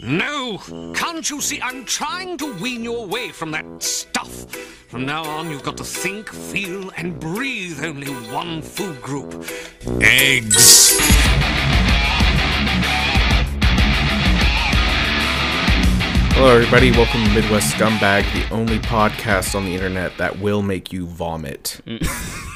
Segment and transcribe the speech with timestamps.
[0.00, 0.58] No!
[0.94, 1.60] Can't you see?
[1.60, 4.48] I'm trying to wean you away from that stuff.
[4.86, 9.44] From now on, you've got to think, feel, and breathe only one food group
[10.00, 10.96] eggs.
[16.30, 16.92] Hello, everybody.
[16.92, 21.80] Welcome to Midwest Scumbag, the only podcast on the internet that will make you vomit.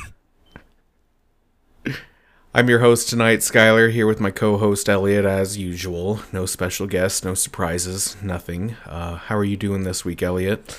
[2.55, 6.21] I'm your host tonight, Skylar, here with my co host, Elliot, as usual.
[6.35, 8.77] No special guests, no surprises, nothing.
[8.85, 10.79] Uh, how are you doing this week, Elliot?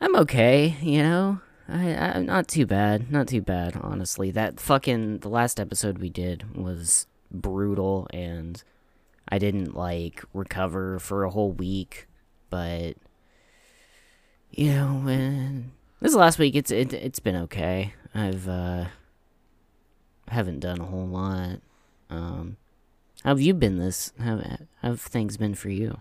[0.00, 1.40] I'm okay, you know.
[1.68, 4.30] I, I not too bad, not too bad, honestly.
[4.30, 8.62] That fucking the last episode we did was brutal, and
[9.28, 12.06] I didn't like recover for a whole week.
[12.50, 12.94] But
[14.52, 17.94] you know, when this last week, it's it, it's been okay.
[18.14, 18.84] I've uh
[20.28, 21.60] haven't done a whole lot.
[22.10, 22.56] Um,
[23.22, 24.12] how have you been this?
[24.18, 26.00] How, how have things been for you?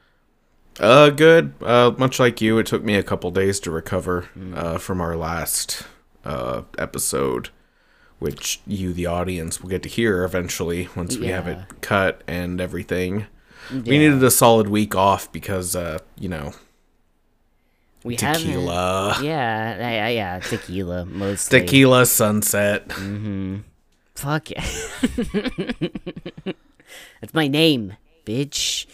[0.79, 1.53] Uh, good.
[1.61, 5.15] Uh, much like you, it took me a couple days to recover uh, from our
[5.15, 5.83] last
[6.25, 7.49] uh, episode,
[8.19, 12.59] which you, the audience, will get to hear eventually once we have it cut and
[12.59, 13.27] everything.
[13.71, 16.53] We needed a solid week off because, uh, you know,
[18.03, 19.19] We tequila.
[19.21, 21.61] Yeah, I, yeah, tequila mostly.
[21.61, 22.91] Tequila sunset.
[24.15, 24.63] Fuck yeah.
[27.21, 27.93] That's my name,
[28.25, 28.85] bitch.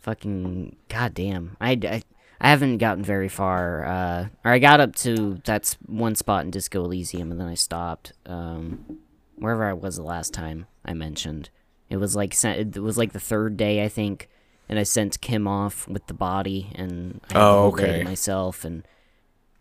[0.00, 1.56] Fucking goddamn.
[1.60, 2.02] I, I,
[2.40, 3.84] I haven't gotten very far.
[3.84, 7.54] Uh, or I got up to that's one spot in Disco Elysium, and then I
[7.54, 8.12] stopped.
[8.26, 8.98] Um,
[9.36, 11.50] wherever I was the last time I mentioned,
[11.88, 14.28] it was like it was like the third day I think,
[14.68, 17.86] and I sent Kim off with the body, and I had the Oh, whole day
[17.86, 18.04] to okay.
[18.04, 18.84] myself, and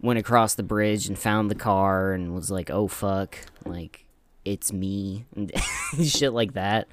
[0.01, 4.05] went across the bridge and found the car, and was like, oh fuck, like
[4.47, 5.51] it's me and
[6.03, 6.87] shit like that.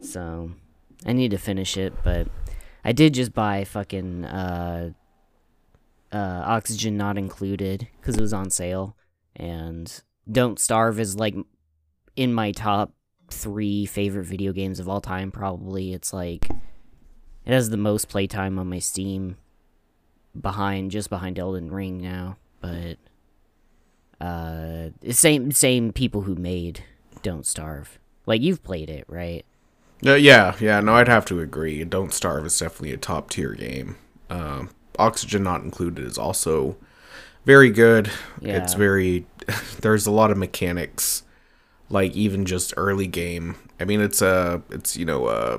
[0.00, 0.50] So
[1.06, 2.28] I need to finish it, but
[2.84, 4.90] I did just buy fucking uh,
[6.12, 8.96] uh, oxygen not included because it was on sale,
[9.36, 11.34] and Don't Starve is like
[12.16, 12.92] in my top
[13.30, 15.30] three favorite video games of all time.
[15.30, 19.36] Probably it's like it has the most playtime on my Steam,
[20.38, 22.96] behind just behind Elden Ring now, but
[24.20, 26.84] uh, same same people who made
[27.22, 27.98] Don't Starve.
[28.26, 29.44] Like you've played it, right?
[30.06, 31.82] Uh, yeah, yeah, no, I'd have to agree.
[31.84, 33.96] Don't Starve is definitely a top tier game.
[34.30, 36.76] Um, Oxygen Not Included is also
[37.44, 38.10] very good.
[38.40, 38.62] Yeah.
[38.62, 39.26] It's very.
[39.80, 41.22] There's a lot of mechanics,
[41.88, 43.56] like even just early game.
[43.80, 45.58] I mean, it's a, it's you know, Uh,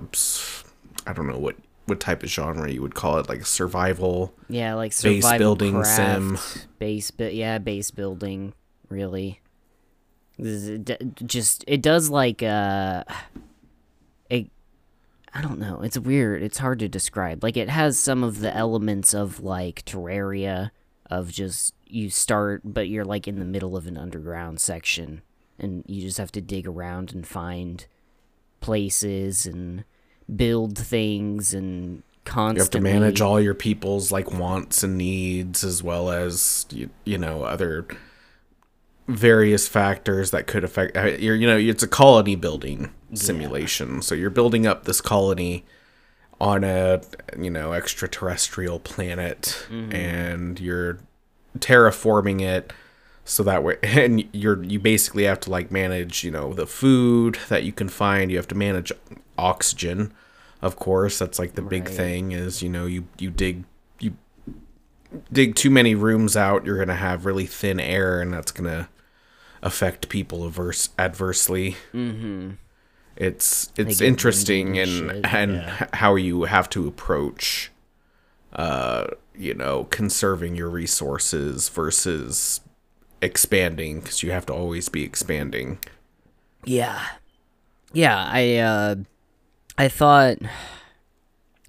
[1.07, 1.55] I don't know what
[1.89, 4.33] what type of genre you would call it, like survival.
[4.47, 6.37] Yeah, like survival Base building craft, sim.
[6.79, 8.53] base, but yeah, base building.
[8.89, 9.39] Really,
[10.37, 13.03] This is- it d- just it does like uh,
[14.29, 14.49] it.
[15.33, 15.81] I don't know.
[15.81, 16.41] It's weird.
[16.41, 17.43] It's hard to describe.
[17.43, 20.71] Like it has some of the elements of like Terraria,
[21.09, 25.21] of just you start, but you're like in the middle of an underground section,
[25.59, 27.85] and you just have to dig around and find
[28.59, 29.83] places and
[30.35, 32.57] build things and constantly.
[32.57, 36.89] You have to manage all your people's like wants and needs, as well as you,
[37.05, 37.87] you know other
[39.07, 40.95] various factors that could affect.
[40.95, 45.65] uh, You're, you know, it's a colony building simulation, so you're building up this colony
[46.39, 47.01] on a
[47.37, 50.99] you know extraterrestrial planet, and you're
[51.57, 52.71] terraforming it
[53.25, 57.37] so that way and you're you basically have to like manage you know the food
[57.49, 58.91] that you can find you have to manage
[59.39, 60.13] oxygen
[60.61, 61.95] of course that's like the big Right.
[61.95, 63.63] thing is you know you you dig
[63.99, 64.13] you
[65.31, 68.89] dig too many rooms out you're gonna have really thin air and that's gonna
[69.61, 72.51] affect people averse adversely mm-hmm.
[73.15, 75.87] it's it's interesting and and and yeah.
[75.93, 77.71] how you have to approach
[78.53, 82.61] uh you know conserving your resources versus
[83.21, 85.77] expanding because you have to always be expanding
[86.65, 87.01] Yeah.
[87.91, 88.95] Yeah, I uh
[89.79, 90.39] I thought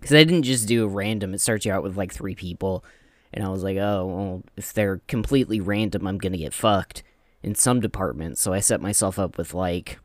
[0.01, 1.33] cuz I didn't just do a random.
[1.33, 2.85] It starts you out with like 3 people
[3.33, 7.05] and I was like, "Oh, well, if they're completely random, I'm to get fucked
[7.41, 10.01] in some departments." So I set myself up with like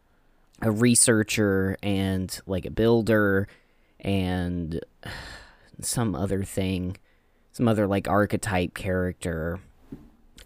[0.61, 3.47] a researcher and like a builder
[3.99, 4.79] and
[5.81, 6.97] some other thing,
[7.53, 9.59] some other like archetype character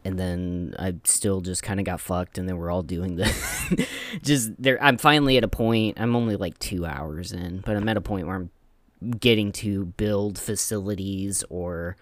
[0.10, 3.88] and then I still just kind of got fucked, and then we're all doing the
[4.24, 4.82] just there.
[4.84, 6.00] I'm finally at a point.
[6.02, 8.50] I'm only like two hours in, but I'm at a point where I'm
[9.20, 11.96] getting to build facilities or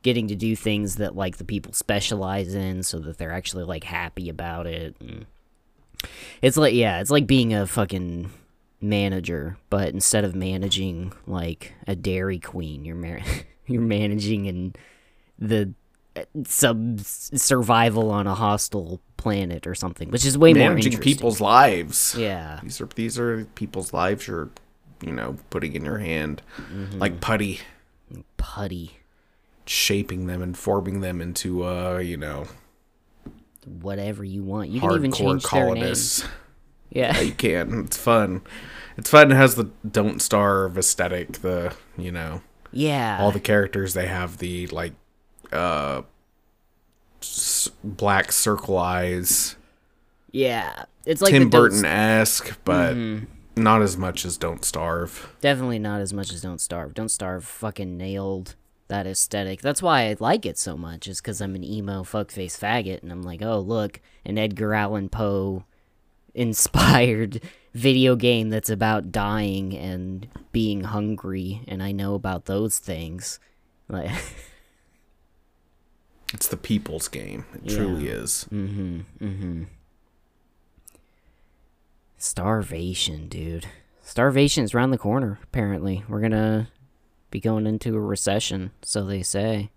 [0.00, 3.84] getting to do things that like the people specialize in, so that they're actually like
[3.84, 4.96] happy about it.
[4.98, 5.26] And
[6.40, 8.30] it's like yeah, it's like being a fucking
[8.80, 13.20] manager, but instead of managing like a Dairy Queen, you're mar-
[13.66, 14.78] you're managing and
[15.38, 15.74] the
[16.46, 21.14] sub survival on a hostile planet or something, which is way more Managing interesting.
[21.14, 22.14] people's lives.
[22.18, 24.50] yeah, These are these are people's lives you're,
[25.02, 26.98] you know, putting in your hand, Mm-hmm.
[26.98, 27.60] like putty,
[28.36, 28.98] putty,
[29.66, 32.46] shaping them and forming them into, uh, you know,
[33.80, 34.70] whatever you want.
[34.70, 35.74] You can even change their name.
[35.74, 36.24] colonists.
[36.90, 37.84] Yeah, You can.
[37.84, 38.42] It's fun.
[38.98, 39.32] It's fun.
[39.32, 41.32] It has the don't starve aesthetic.
[41.40, 43.16] The you know yeah.
[43.18, 44.92] all the characters they have the like
[45.52, 46.02] uh
[47.84, 49.56] black circle eyes,
[50.32, 50.84] yeah.
[51.04, 52.96] It's like Tim Burton esque, but
[53.56, 55.34] not as much as Don't Starve.
[55.40, 56.94] Definitely not as much as Don't Starve.
[56.94, 58.56] Don't Starve fucking nailed
[58.88, 59.60] that aesthetic.
[59.60, 63.10] That's why I like it so much, is because I'm an emo fuckface faggot, and
[63.10, 65.64] I'm like, oh, look, an Edgar Allan Poe
[66.34, 67.40] inspired
[67.74, 73.40] video game that's about dying and being hungry, and I know about those things.
[73.88, 74.10] Like,
[76.32, 77.44] It's the people's game.
[77.54, 78.46] It truly is.
[78.52, 79.00] Mm-hmm.
[79.20, 79.62] Mm-hmm.
[82.16, 83.66] Starvation, dude.
[84.00, 86.04] Starvation is around the corner, apparently.
[86.08, 86.68] We're gonna
[87.30, 89.70] be going into a recession, so they say.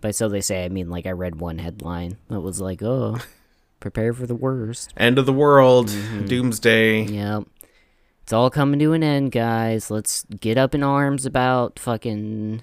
[0.00, 3.18] By so they say, I mean, like, I read one headline that was like, oh,
[3.80, 4.92] prepare for the worst.
[4.96, 5.88] End of the world.
[5.88, 6.26] Mm-hmm.
[6.26, 7.02] Doomsday.
[7.04, 7.44] Yep.
[8.22, 9.90] It's all coming to an end, guys.
[9.90, 12.62] Let's get up in arms about fucking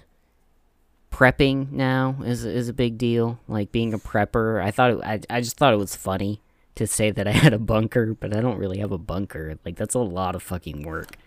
[1.12, 3.40] prepping now is is a big deal.
[3.48, 4.64] Like being a prepper.
[4.64, 6.42] I thought it, I I just thought it was funny
[6.76, 9.58] to say that I had a bunker, but I don't really have a bunker.
[9.66, 11.18] Like that's a lot of fucking work.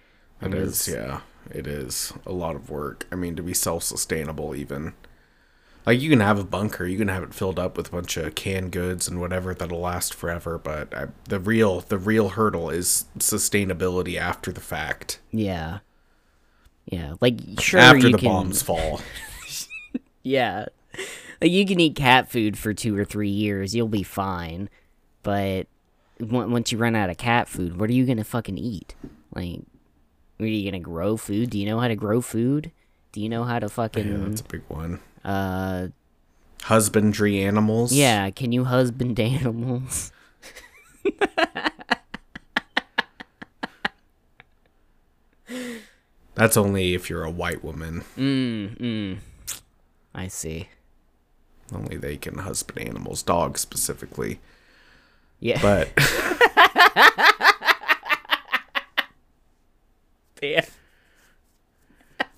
[0.43, 1.21] It is, yeah.
[1.51, 3.07] It is a lot of work.
[3.11, 4.95] I mean, to be self sustainable, even.
[5.87, 8.17] Like, you can have a bunker, you can have it filled up with a bunch
[8.17, 12.71] of canned goods and whatever that'll last forever, but I, the real the real hurdle
[12.71, 15.21] is sustainability after the fact.
[15.31, 15.81] Yeah.
[16.87, 19.01] Yeah, like sure after the can, bombs fall.
[20.25, 20.67] Yeah.
[21.41, 24.69] Like you can eat cat food for two or three years, you'll be fine.
[25.23, 25.67] But
[26.21, 28.95] once you run out of cat food, what are you gonna fucking eat?
[29.35, 29.61] Like,
[30.41, 31.51] are you gonna grow food?
[31.51, 32.73] Do you know how to grow food?
[33.13, 34.11] Do you know how to fucking?
[34.11, 35.01] Yeah, that's a big one.
[35.25, 35.89] uh
[36.63, 37.93] Husbandry animals.
[37.93, 38.31] yeah?
[38.31, 40.13] Can you husband animals?
[46.35, 48.03] That's only if you're a white woman.
[48.17, 49.19] Mm, mm.
[50.15, 50.69] I see.
[51.75, 54.41] Only they can husband animals, dogs specifically.
[55.41, 55.61] Yeah.
[55.61, 55.91] But
[60.43, 60.65] yeah.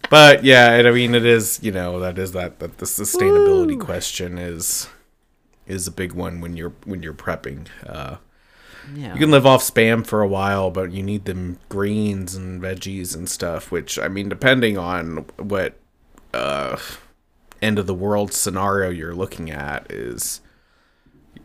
[0.08, 3.78] but yeah, and I mean it is, you know, that is that that the sustainability
[3.80, 4.88] question is
[5.66, 7.66] is a big one when you're when you're prepping.
[7.84, 8.16] Uh
[8.94, 9.14] Yeah.
[9.14, 13.16] you can live off spam for a while, but you need them greens and veggies
[13.16, 15.74] and stuff, which I mean depending on what
[16.32, 16.76] uh
[17.62, 20.40] end of the world scenario you're looking at is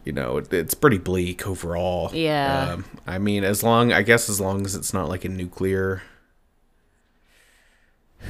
[0.04, 2.10] you know, it, it's pretty bleak overall.
[2.14, 2.72] Yeah.
[2.74, 6.02] Um, I mean, as long I guess as long as it's not like a nuclear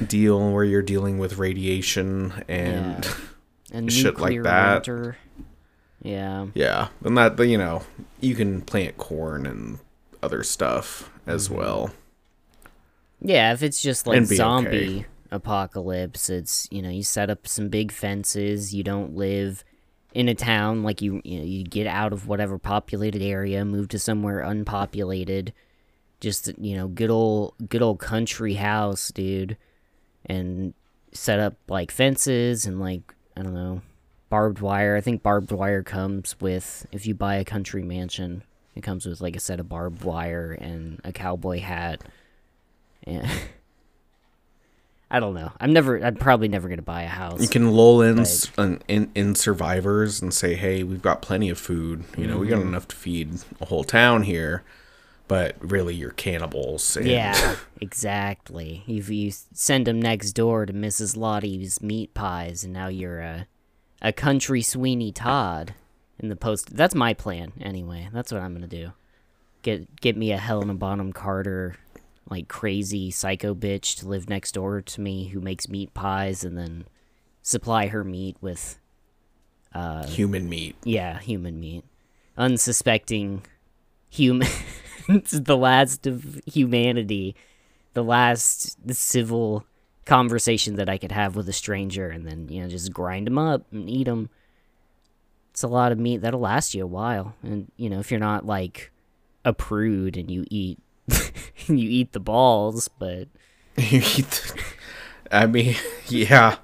[0.06, 3.14] deal where you're dealing with radiation and Yeah.
[3.74, 4.86] A shit like that.
[4.86, 5.16] winter.
[6.02, 6.48] Yeah.
[6.52, 7.84] yeah, and that you know
[8.20, 9.78] you can plant corn and
[10.22, 11.56] other stuff as Mm-hmm.
[11.56, 11.90] well.
[13.22, 14.68] Yeah, if it's just like zombie
[14.98, 15.06] okay.
[15.32, 18.74] Apocalypse, it's you know you set up some big fences.
[18.74, 19.64] You don't live
[20.14, 23.88] in a town like you you know you get out of whatever populated area, move
[23.88, 25.52] to somewhere unpopulated.
[26.20, 29.56] Just you know, good old good old country house, dude,
[30.26, 30.74] and
[31.12, 33.82] set up like fences and like I don't know
[34.32, 34.96] barbed wire.
[34.96, 38.42] I think barbed wire comes with if you buy a country mansion.
[38.74, 42.02] It comes with like a set of barbed wire and a cowboy hat.
[43.06, 43.30] Yeah.
[45.14, 45.52] I don't know.
[45.60, 46.02] I'm never.
[46.02, 47.40] I'm probably never gonna buy a house.
[47.42, 48.50] You can lull in, s-
[48.88, 52.04] in in survivors and say, "Hey, we've got plenty of food.
[52.16, 52.56] You know, we Mm-hmm.
[52.58, 54.62] got enough to feed a whole town here."
[55.28, 56.96] But really, you're cannibals.
[56.96, 58.82] And yeah, exactly.
[58.86, 61.16] You you send them next door to Mrs.
[61.16, 63.46] Lovett's meat pies, and now you're a
[64.00, 65.74] a country Sweeney Todd
[66.18, 66.74] in the post.
[66.74, 68.08] That's my plan, anyway.
[68.12, 68.92] That's what I'm gonna do.
[69.62, 71.76] Get get me a Helena Bonham Carter,
[72.32, 76.58] like crazy psycho bitch to live next door to me who makes meat pies, and
[76.58, 76.86] then
[77.42, 78.78] supply her meat with
[79.74, 80.76] uh, human meat.
[80.84, 81.84] Yeah, human meat.
[82.36, 83.42] Unsuspecting
[84.08, 84.48] human.
[85.08, 87.36] the last of humanity.
[87.94, 89.66] The last civil
[90.04, 93.38] conversation that I could have with a stranger, and then, you know, just grind them
[93.38, 94.30] up and eat them.
[95.50, 97.34] It's a lot of meat that'll last you a while.
[97.42, 98.90] And, you know, if you're not like
[99.44, 100.78] a prude and you eat
[101.66, 103.28] you eat the balls, but
[103.76, 104.62] You eat the-
[105.30, 105.76] I mean,
[106.08, 106.56] yeah.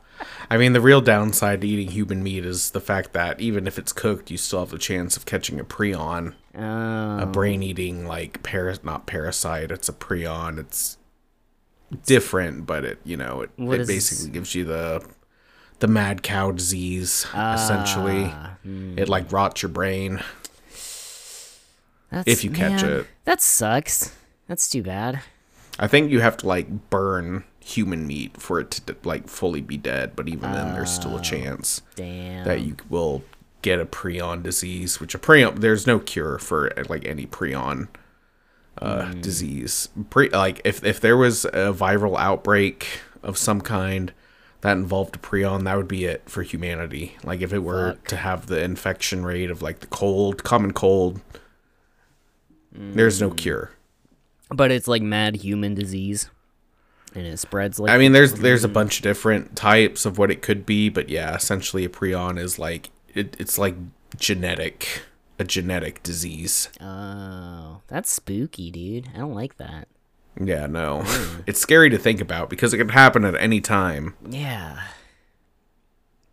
[0.51, 3.79] I mean, the real downside to eating human meat is the fact that even if
[3.79, 8.43] it's cooked, you still have the chance of catching a prion, uh, a brain-eating like
[8.43, 9.71] paras not parasite.
[9.71, 10.59] It's a prion.
[10.59, 10.97] It's
[12.07, 15.07] different, but it you know it, What it is- basically gives you the
[15.81, 17.27] the mad cow disease.
[17.35, 18.99] essentially, Ah, hmm.
[18.99, 20.21] it like rots your brain.
[22.11, 23.07] that's, if you catch man, it.
[23.25, 24.15] that sucks.
[24.49, 25.21] That's too bad.
[25.79, 29.77] I think you have to like burn human meat for it to like fully be
[29.77, 31.19] dead, but even then, there's still Oh.
[31.19, 31.83] a chance.
[31.95, 32.45] Damn.
[32.47, 33.23] that you will
[33.63, 37.89] get a prion disease, which a prion there's no cure for like any prion
[38.81, 39.89] uh, disease.
[40.11, 42.87] Pre, like if if there was a viral outbreak
[43.23, 44.13] of some kind
[44.63, 47.17] that involved a prion, that would be it for humanity.
[47.23, 51.21] Like if it were to have the infection rate of like the cold, common cold,
[52.73, 53.71] there's no cure.
[54.51, 56.31] But it's like mad human disease,
[57.15, 57.91] and it spreads like.
[57.91, 61.09] I mean, there's there's a bunch of different types of what it could be, but
[61.09, 63.75] yeah, essentially a prion is like it, it's like
[64.17, 65.03] genetic,
[65.39, 66.69] a genetic disease.
[66.81, 69.09] oh, that's spooky, dude.
[69.15, 69.89] I don't like that.
[70.41, 71.03] Yeah, no,
[71.47, 74.15] it's scary to think about because it could happen at any time.
[74.29, 74.81] Yeah.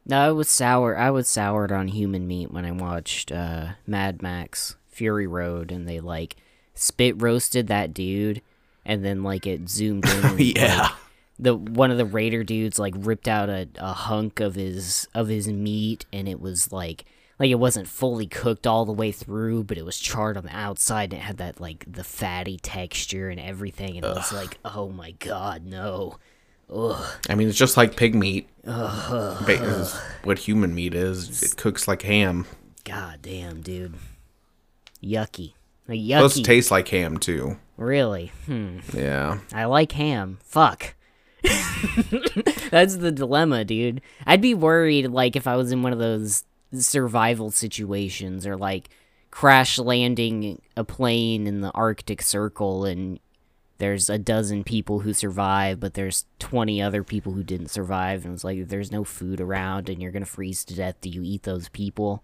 [0.07, 0.95] No, I was sour.
[0.95, 5.88] I was soured on human meat when I watched uh, Mad Max Fury Road, and
[5.89, 6.36] they like
[6.75, 8.41] spit roasted that dude,
[8.86, 10.25] and then like it zoomed in.
[10.25, 10.82] and, Yeah.
[10.84, 10.91] like,
[11.38, 15.27] the one of the raider dudes like ripped out a, a hunk of his of
[15.27, 17.03] his meat, and it was like
[17.38, 20.55] like it wasn't fully cooked all the way through, but it was charred on the
[20.55, 24.58] outside, and it had that like the fatty texture and everything, and it was like,
[24.63, 26.17] oh my god, no.
[27.29, 28.48] I mean, it's just like pig meat.
[28.65, 31.44] Is what human meat is.
[31.44, 32.46] It cooks like ham.
[32.86, 33.94] God damn, dude.
[35.03, 35.53] Yucky.
[35.88, 36.46] Like, Supposed to yucky.
[36.46, 37.58] taste like ham too.
[37.77, 38.32] really?
[38.46, 38.80] Hmm.
[38.94, 39.39] Yeah.
[39.54, 40.39] I like ham.
[40.44, 40.96] Fuck.
[42.72, 44.01] That's the dilemma, dude.
[44.25, 48.89] I'd be worried, like, if I was in one of those survival situations or, like,
[49.32, 53.20] crash landing a plane in the Arctic Circle and
[53.77, 58.24] there's a dozen people who survive, but there's 20 other people who didn't survive.
[58.25, 60.96] And it's like, there's no food around and you're going to freeze to death.
[61.01, 62.24] Do you eat those people?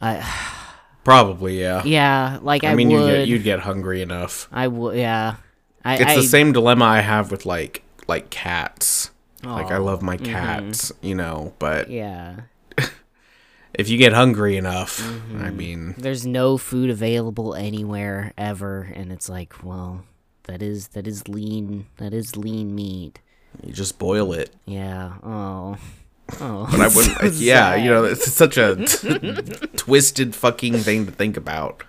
[0.00, 0.20] I,
[1.04, 1.82] Probably, yeah.
[1.84, 3.00] yeah, like I, I mean, would.
[3.00, 4.48] you'd get, you'd get hungry enough.
[4.52, 5.36] I would, yeah.
[5.84, 9.10] I, It's I, the same dilemma I have with like like cats.
[9.44, 12.42] Like I love my cats, you know, but Yeah.
[13.74, 15.56] if you get hungry enough, I Mm-hmm.
[15.56, 20.04] mean, There's no food available anywhere ever, and it's like, well,
[20.44, 23.18] that is that is lean that is lean meat.
[23.64, 24.50] you just boil it.
[24.66, 25.14] Yeah.
[25.24, 25.76] Oh.
[26.40, 26.66] Oh.
[26.70, 27.34] But I wouldn't.
[27.34, 28.76] yeah, you know, it's such a
[29.76, 31.84] twisted fucking thing to think about.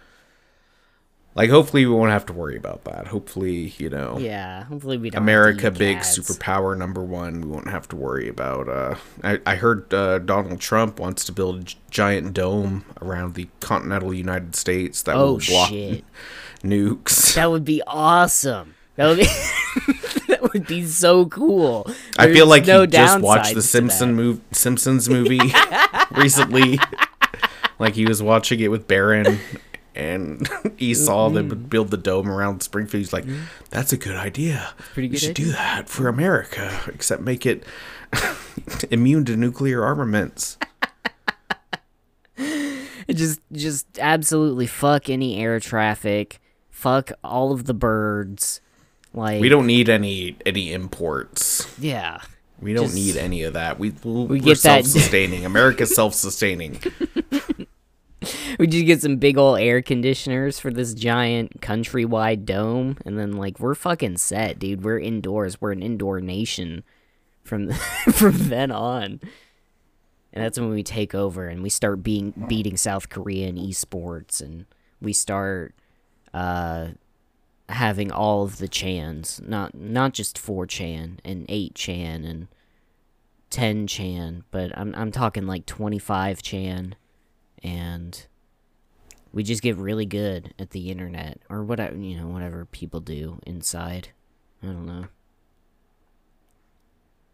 [1.35, 3.07] Like, hopefully, we won't have to worry about that.
[3.07, 4.65] Hopefully, you know, Yeah.
[4.65, 5.19] Hopefully we don't.
[5.19, 6.19] have to America, big cats.
[6.19, 7.41] superpower number one.
[7.41, 8.69] We won't have to worry about.
[8.69, 13.47] Uh, I, I heard uh, Donald Trump wants to build a giant dome around the
[13.61, 16.03] continental United States that Oh will block shit.
[16.63, 17.33] nukes.
[17.33, 18.75] That would be awesome.
[18.95, 19.25] That would be.
[20.43, 21.87] That would be so cool.
[22.17, 24.21] I feel like no you just watched the Simpson that.
[24.23, 25.39] move Simpsons movie
[26.11, 26.79] recently.
[27.79, 29.39] like he was watching it with Barron
[29.95, 30.47] and
[30.77, 31.67] he saw them Mm-hmm.
[31.67, 32.99] build the dome around Springfield.
[32.99, 33.25] He's like,
[33.69, 34.73] That's a good idea.
[34.93, 37.63] Pretty we good should do that for America, except make it
[38.91, 40.57] immune to nuclear armaments.
[43.09, 48.59] just just absolutely fuck any air traffic fuck all of the birds
[49.13, 51.67] like We don't need any any imports.
[51.79, 52.19] yeah
[52.59, 53.79] We don't Just- need any of that.
[53.79, 55.45] We We get self-sustaining.
[55.45, 56.79] America's self-sustaining.
[58.59, 63.33] we just get some big old air conditioners for this giant countrywide dome and then
[63.33, 66.83] like we're fucking set dude we're indoors we're an indoor nation
[67.43, 67.69] from
[68.13, 69.19] from then on
[70.31, 74.39] and that's when we take over and we start being beating south korea in esports
[74.41, 74.65] and
[75.01, 75.75] we start
[76.33, 76.87] uh
[77.73, 82.47] having all of the chans not not just 4chan and 8chan and
[83.51, 86.93] 10chan but i'm i'm talking like 25chan
[87.63, 88.25] and
[89.31, 93.39] we just get really good at the internet or whatever you know whatever people do
[93.45, 94.09] inside
[94.61, 95.05] i don't know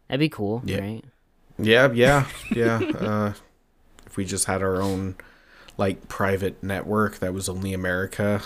[0.08, 0.80] that'd be cool Yeah.
[0.80, 1.04] right
[1.58, 2.78] Yeah, yeah, yeah.
[2.94, 3.32] Uh,
[4.06, 5.14] if we just had our own
[5.76, 8.42] like private network that was only America,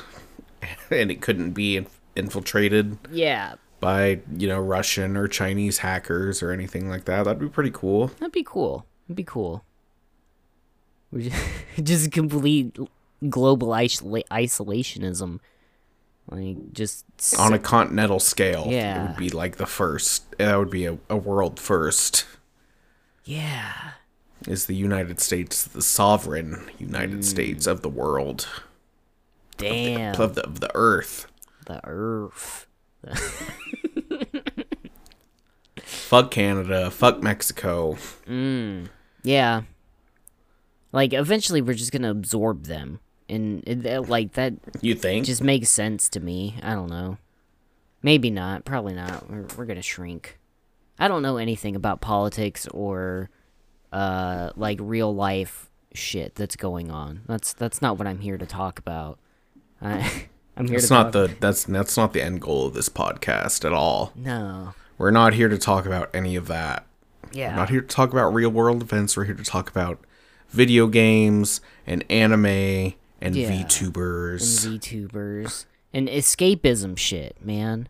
[0.91, 6.51] and it couldn't be inf- infiltrated yeah by you know Russian or Chinese hackers or
[6.53, 8.07] anything like that, that'd be pretty cool.
[8.07, 9.65] that'd be cool that'd be cool
[11.83, 12.77] just, complete
[13.29, 15.39] global isola- isolationism
[16.31, 17.05] Like just
[17.39, 20.37] On a continental scale, yeah, it would be like the first.
[20.39, 22.25] That would be a, a world first.
[23.25, 23.93] yeah.
[24.49, 27.25] Is the United States the sovereign United mm.
[27.25, 28.49] States of the world
[29.57, 30.21] Damn.
[30.21, 31.27] of the of the earth?
[31.67, 32.67] the earth.
[35.83, 36.91] Fuck Canada.
[36.91, 37.97] Fuck Mexico.
[39.23, 39.63] Yeah.
[40.93, 45.27] Like eventually we're just gonna absorb them, and it, like that You think?
[45.27, 46.57] just makes sense to me.
[46.63, 47.19] I don't know.
[48.03, 48.65] Maybe not.
[48.65, 49.29] Probably not.
[49.31, 50.39] We're, we're gonna shrink.
[50.99, 53.31] I don't know anything about politics or
[53.93, 57.23] uh like real life shit that's going on.
[57.27, 59.19] That's that's not what I'm here to talk about.
[59.85, 60.27] I
[60.57, 62.89] I'm here That's to not talk- the that's that's not the end goal of this
[62.89, 64.13] podcast at all.
[64.17, 64.75] No.
[64.99, 66.87] We're not here to talk about any of that.
[67.33, 67.51] Yeah.
[67.51, 69.17] We're not here to talk about real world events.
[69.17, 69.99] We're here to talk about
[70.51, 73.51] video games and anime and Yeah.
[73.51, 74.65] VTubers.
[74.67, 77.89] and VTubers and escapism shit, man.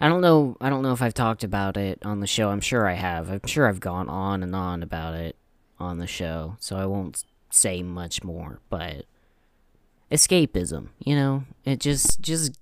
[0.00, 0.56] I don't know.
[0.60, 2.50] I don't know if I've talked about it on the show.
[2.50, 3.30] I'm sure I have.
[3.30, 5.36] I'm sure I've gone on and on about it
[5.78, 8.58] on the show, so I won't say much more.
[8.68, 9.06] But
[10.12, 12.58] escapism, you know, it just just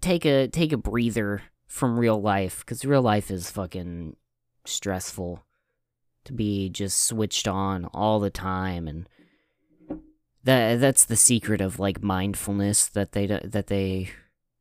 [0.00, 4.16] take a take a breather from real life because real life is fucking
[4.64, 5.44] stressful
[6.24, 9.08] to be just switched on all the time and
[10.44, 14.10] that that's the secret of like mindfulness that they that they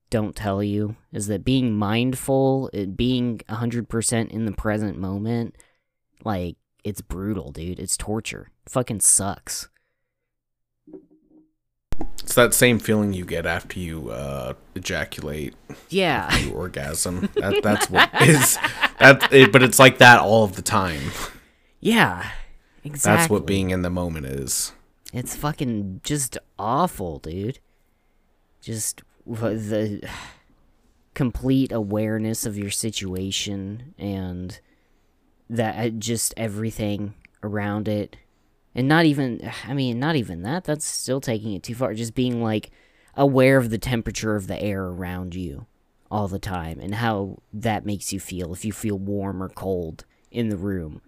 [0.09, 5.55] don't tell you is that being mindful it being 100% in the present moment
[6.25, 7.79] like it's brutal dude.
[7.79, 8.51] It's torture.
[8.67, 9.69] Fucking sucks
[12.33, 15.53] It's that same feeling you get after you uh, ejaculate,
[15.89, 17.29] yeah you orgasm.
[17.35, 18.57] That, that's what is
[18.97, 19.31] that.
[19.31, 21.11] It, but it's like that all of the time.
[21.79, 22.31] yeah
[22.83, 24.73] exactly That's what being in the moment is.
[25.13, 27.59] It's fucking just awful, dude.
[28.63, 30.01] Just the
[31.13, 34.59] complete awareness of your situation and
[35.51, 37.13] that uh, just everything
[37.43, 38.17] around it.
[38.75, 40.63] And not even, I mean, not even that.
[40.63, 41.93] That's still taking it too far.
[41.93, 42.71] Just being like
[43.15, 45.67] aware of the temperature of the air around you
[46.09, 48.51] all the time and how that makes you feel.
[48.53, 51.01] If you feel warm or cold in the room.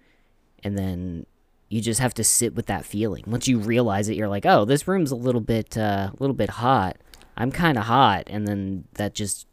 [0.63, 1.25] And then
[1.69, 3.23] you just have to sit with that feeling.
[3.27, 6.35] Once you realize it, you're like, "Oh, this room's a little bit, uh, a little
[6.35, 6.97] bit hot.
[7.35, 9.47] I'm kind of hot," and then that just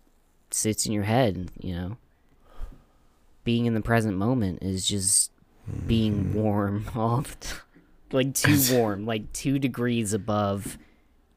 [0.50, 1.50] sits in your head.
[1.60, 1.96] You know,
[3.44, 5.32] being in the present moment is just
[5.86, 7.60] being warm all the time,
[8.12, 10.78] like too warm, like two degrees above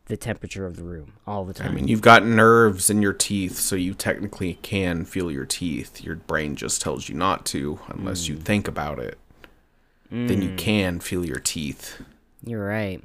[0.05, 1.71] the temperature of the room all the time.
[1.71, 6.03] I mean, you've got nerves in your teeth, so you technically can feel your teeth.
[6.03, 8.41] Your brain just tells you not to unless you hmm.
[8.41, 9.17] think about it.
[10.11, 10.55] Then you hmm.
[10.55, 12.01] can feel your teeth.
[12.45, 13.03] you're right.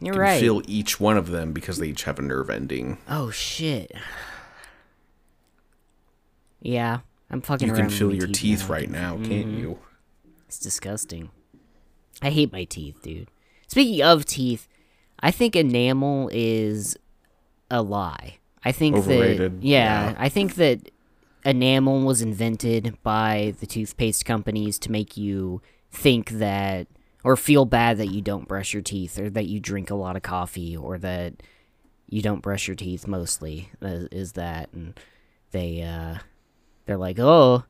[0.00, 0.40] You're You can right.
[0.40, 2.98] feel each one of them because they each have a nerve ending.
[3.08, 3.92] oh shit.
[6.60, 7.68] Yeah, I'm fucking.
[7.68, 9.58] You can feel your teeth teeth right now, can't mm-hmm.
[9.58, 9.78] you?
[10.46, 11.30] It's disgusting.
[12.22, 13.30] I hate my teeth, dude.
[13.66, 14.68] Speaking of teeth,
[15.20, 16.96] I think enamel is
[17.70, 18.38] a lie.
[18.64, 20.16] I think Overrated, that yeah, yeah.
[20.18, 20.90] I think that
[21.44, 26.86] enamel was invented by the toothpaste companies to make you think that
[27.22, 30.16] or feel bad that you don't brush your teeth or that you drink a lot
[30.16, 31.42] of coffee or that
[32.08, 34.98] you don't brush your teeth mostly uh, is that and
[35.50, 36.18] they uh
[36.86, 37.64] they're like, "Oh,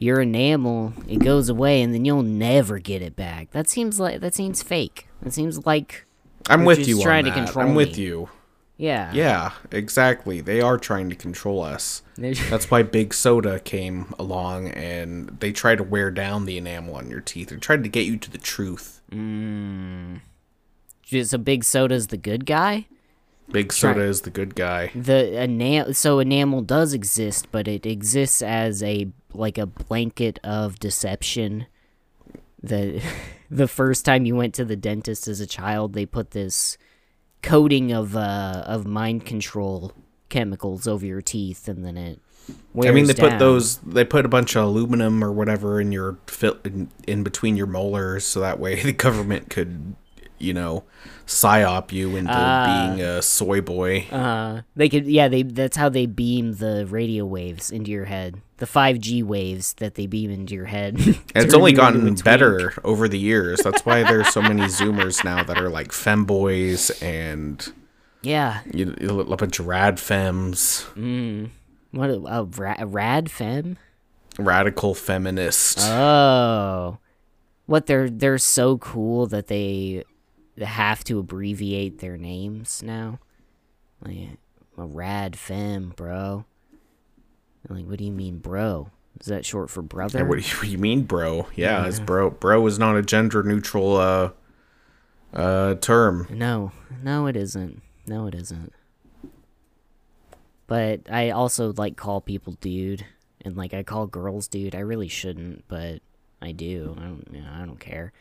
[0.00, 4.20] your enamel it goes away and then you'll never get it back." That seems like
[4.20, 5.06] that seems fake.
[5.22, 6.04] That seems like
[6.48, 8.04] I'm with you trying to control I'm with me.
[8.04, 8.28] you.
[8.76, 9.12] yeah.
[9.12, 10.40] Yeah, exactly.
[10.40, 12.02] They are trying to control us.
[12.16, 17.08] That's why Big Soda came along and they tried to wear down the enamel on
[17.10, 17.50] your teeth.
[17.50, 19.00] They tried to get you to the truth.
[19.12, 20.20] Mm.
[21.24, 22.86] So Big Soda's the good guy?
[23.52, 24.90] Big Soda is the good guy.
[24.94, 30.78] The enamel so enamel does exist, but it exists as a like a blanket of
[30.78, 31.66] deception.
[32.62, 33.02] The
[33.50, 36.78] the first time you went to the dentist as a child, they put this
[37.42, 39.92] coating of uh of mind control
[40.28, 42.20] chemicals over your teeth and then it
[42.74, 43.78] I mean, they wears put those.
[43.78, 46.18] They put a bunch of aluminum or whatever in your
[46.64, 49.94] in, in between your molars, so that way the government could,
[50.40, 50.84] you know,
[51.26, 52.32] psyop you into
[52.94, 54.06] being a soy boy.
[54.10, 55.28] Uh, they could, yeah.
[55.28, 58.40] They that's how they beam the radio waves into your head.
[58.58, 60.96] The five G waves that they beam into your head.
[61.34, 63.60] And it's only you gotten better over the years.
[63.60, 67.66] That's why there's so many Zoomers now that are like femboys and
[68.22, 68.60] Yeah.
[68.74, 70.82] you know, a bunch of rad femmes,
[71.92, 73.78] What a, a, ra- a rad fem?
[74.38, 75.78] radical feminist.
[75.80, 76.98] Oh,
[77.66, 80.04] what they're they're so cool that they
[80.66, 83.18] have to abbreviate their names now.
[84.04, 84.38] Like,
[84.76, 86.44] a rad femme, bro.
[87.68, 88.90] Like, what do you mean, bro?
[89.20, 90.20] Is that short for brother?
[90.20, 91.48] And what do you, what do you mean, bro?
[91.54, 92.30] Yeah, it's bro.
[92.30, 94.30] Bro is not a gender neutral uh
[95.34, 96.26] uh term.
[96.30, 97.82] No, no, it isn't.
[98.06, 98.72] No, it isn't.
[100.66, 103.04] But I also like call people dude,
[103.44, 104.74] and like I call girls dude.
[104.74, 106.00] I really shouldn't, but
[106.40, 106.96] I do.
[106.96, 107.28] I don't.
[107.30, 108.12] You know, I don't care.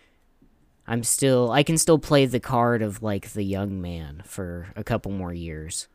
[0.89, 1.51] I'm still.
[1.51, 5.33] I can still play the card of like the young man for a couple more
[5.33, 5.87] years.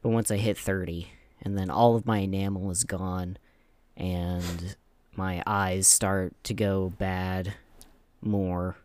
[0.00, 1.08] But once I hit thirty,
[1.42, 3.36] and then all of my enamel is gone,
[3.96, 4.76] and
[5.16, 7.54] my eyes start to go bad
[8.22, 8.76] more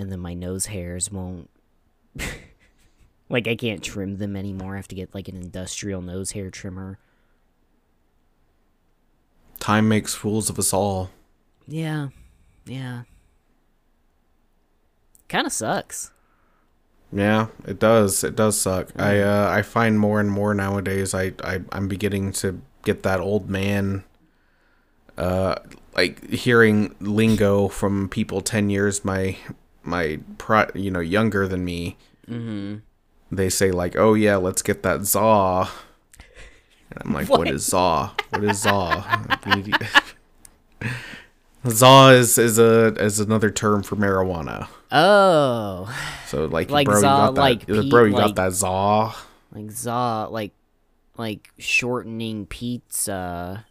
[0.00, 1.50] and then my nose hairs won't
[3.28, 4.74] like I can't trim them anymore.
[4.74, 6.98] I have to get like an industrial nose hair trimmer.
[9.58, 11.10] Time makes fools of us all.
[11.66, 12.08] Yeah.
[12.70, 13.02] Yeah.
[15.28, 16.12] Kind of sucks.
[17.12, 18.22] Yeah, it does.
[18.22, 18.90] It does suck.
[18.96, 21.12] I uh, I find more and more nowadays.
[21.12, 24.04] I, I I'm beginning to get that old man.
[25.18, 25.56] Uh,
[25.96, 29.36] like hearing lingo from people ten years my
[29.82, 31.96] my pro, you know younger than me.
[32.28, 32.76] Mm-hmm.
[33.32, 35.68] They say like, "Oh yeah, let's get that zaw."
[36.92, 37.48] And I'm like, "What What?
[37.48, 38.14] is zaw?
[38.30, 39.04] What is zaw?"
[41.68, 44.68] Zaw is is a is another term for marijuana.
[44.92, 45.94] Oh,
[46.26, 49.14] So like, Like bro, za- you got that, like bro, you like- got that zaw.
[49.54, 50.52] like za, like
[51.16, 53.66] like shortening pizza.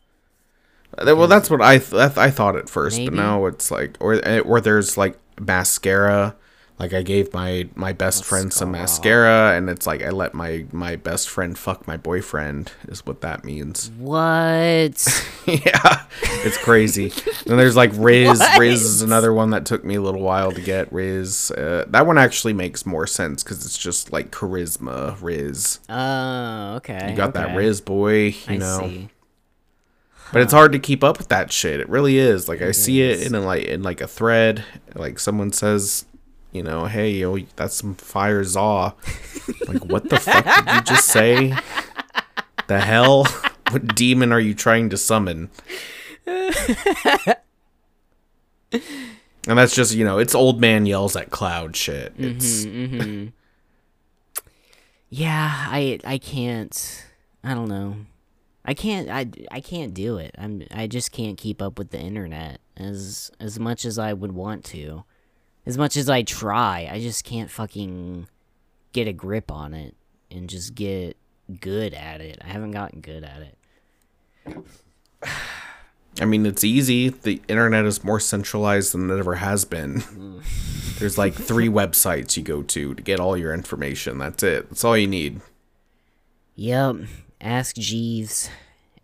[1.04, 3.10] Well, that's what I th- I thought at first, Maybe.
[3.12, 6.36] but now it's like, or eh, or there's like mascara.
[6.80, 10.66] Like I gave my my best friend some mascara, and it's like I let my
[10.72, 13.92] my best friend fuck my boyfriend is what that means.
[14.00, 15.06] What?
[15.46, 17.12] yeah, it's crazy.
[17.46, 18.40] and there's like Riz.
[18.40, 18.58] What?
[18.60, 20.92] Riz is another one that took me a little while to get.
[20.94, 21.52] Riz.
[21.52, 25.18] Uh, that one actually makes more sense because it's just like charisma.
[25.22, 25.80] Riz.
[25.90, 27.10] Oh, okay.
[27.12, 27.56] You got that.
[27.58, 28.28] Riz boy.
[28.28, 28.80] You I know.
[28.80, 29.10] see.
[30.32, 31.82] but it's hard to keep up with that shit.
[31.82, 32.48] It really is.
[32.48, 34.64] Like I see it in a, like in like a thread.
[34.96, 36.06] Like someone says,
[36.52, 38.94] you know, hey, yo, that's some fire zaw.
[39.68, 41.56] like what the fuck did you just say?
[42.68, 43.28] The hell?
[43.72, 45.52] What demon are you trying to summon?
[46.26, 46.48] and
[49.46, 52.14] that's just you know, it's old man yells at cloud shit.
[52.14, 53.28] Mm-hmm, it's mm-hmm.
[55.10, 57.06] Yeah, I I can't.
[57.44, 57.96] I don't know.
[58.66, 59.10] I can't.
[59.10, 60.36] I, I can't do it.
[60.38, 60.64] I'm.
[60.72, 64.64] I just can't keep up with the internet as as much as I would want
[64.66, 65.04] to.
[65.70, 68.28] As much as I try, I just can't fucking
[68.92, 69.96] get a grip on it
[70.32, 71.16] and just get
[71.62, 72.40] good at it.
[72.44, 73.44] I haven't gotten good at
[74.48, 74.58] it.
[76.20, 77.10] I mean, it's easy.
[77.10, 80.02] The internet is more centralized than it ever has been.
[80.02, 80.98] Mm.
[80.98, 84.18] There's like three websites you go to to get all your information.
[84.18, 84.70] That's it.
[84.70, 85.40] That's all you need.
[86.56, 86.96] Yep.
[87.42, 88.50] Ask Jeeves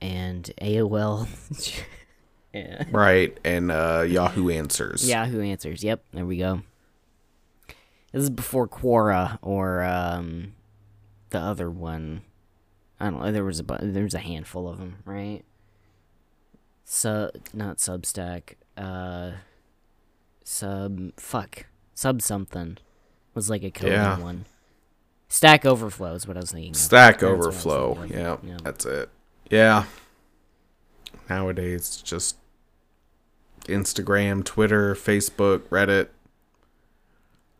[0.01, 1.28] and AOL.
[2.56, 2.84] yeah.
[2.91, 3.38] Right.
[3.44, 5.08] And uh, Yahoo Answers.
[5.08, 5.84] Yahoo Answers.
[5.84, 6.62] Yep, there we go.
[8.12, 10.54] This is before Quora or um,
[11.32, 12.22] the other one.
[13.00, 13.32] I don't know.
[13.32, 15.44] There was a there was a handful of them, right?
[16.86, 18.54] Sub, not Substack.
[18.78, 19.32] Uh,
[20.44, 21.65] sub fuck
[21.96, 22.78] sub something
[23.34, 24.20] was like a coding Yeah.
[24.20, 24.46] one.
[25.28, 26.72] Stack Overflow is what I was thinking.
[26.72, 26.78] Of.
[26.78, 27.96] Stack That's what I was Overflow.
[27.96, 28.38] thinking Yeah.
[28.44, 28.58] Yeah.
[28.63, 29.10] That's it.
[29.50, 29.86] Yeah.
[31.30, 32.38] Nowadays, just
[33.65, 36.10] Instagram, Twitter, Facebook, Reddit.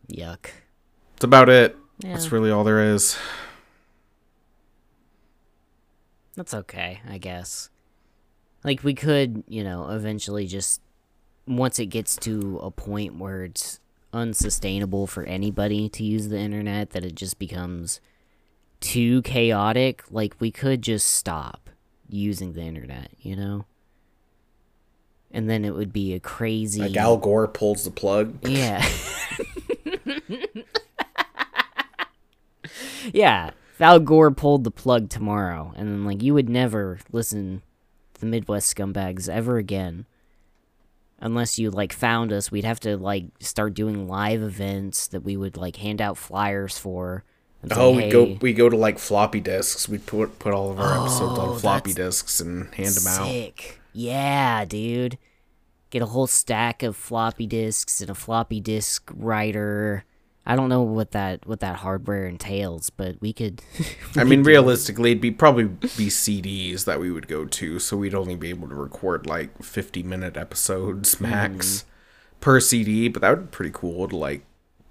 [0.08, 0.50] Yuck.
[1.14, 1.76] It's about it.
[1.98, 2.12] Yeah.
[2.12, 3.16] That's really all there is.
[6.36, 7.70] That's okay, I guess.
[8.62, 10.80] Like we could, you know, eventually just
[11.46, 13.80] once it gets to a point where it's
[14.12, 18.00] unsustainable for anybody to use the internet that it just becomes
[18.80, 21.70] too chaotic, like we could just stop
[22.08, 23.64] using the internet, you know?
[25.36, 28.38] And then it would be a crazy Like Al Gore pulls the plug.
[28.48, 28.82] yeah.
[33.12, 33.50] yeah.
[33.74, 37.60] If Al Gore pulled the plug tomorrow, and then, like, you would never listen
[38.14, 40.06] to the Midwest Scumbags ever again.
[41.20, 45.36] Unless you, like, found us, we'd have to, like, start doing live events that we
[45.36, 47.24] would, like, hand out flyers for.
[47.70, 49.88] Oh, we go we go to like floppy disks.
[49.88, 53.26] We put put all of our episodes Oh, on floppy disks and hand them out.
[53.26, 53.80] Sick.
[53.92, 55.18] Yeah, dude.
[55.96, 60.04] Get a whole stack of floppy disks and a floppy disk writer.
[60.44, 63.62] I don't know what that what that hardware entails, but we could.
[64.14, 68.14] I mean, realistically, it'd be probably be CDs that we would go to, so we'd
[68.14, 71.30] only be able to record like fifty minute episodes hmm.
[71.30, 71.86] max
[72.40, 73.08] per CD.
[73.08, 74.44] But that would be pretty cool to like,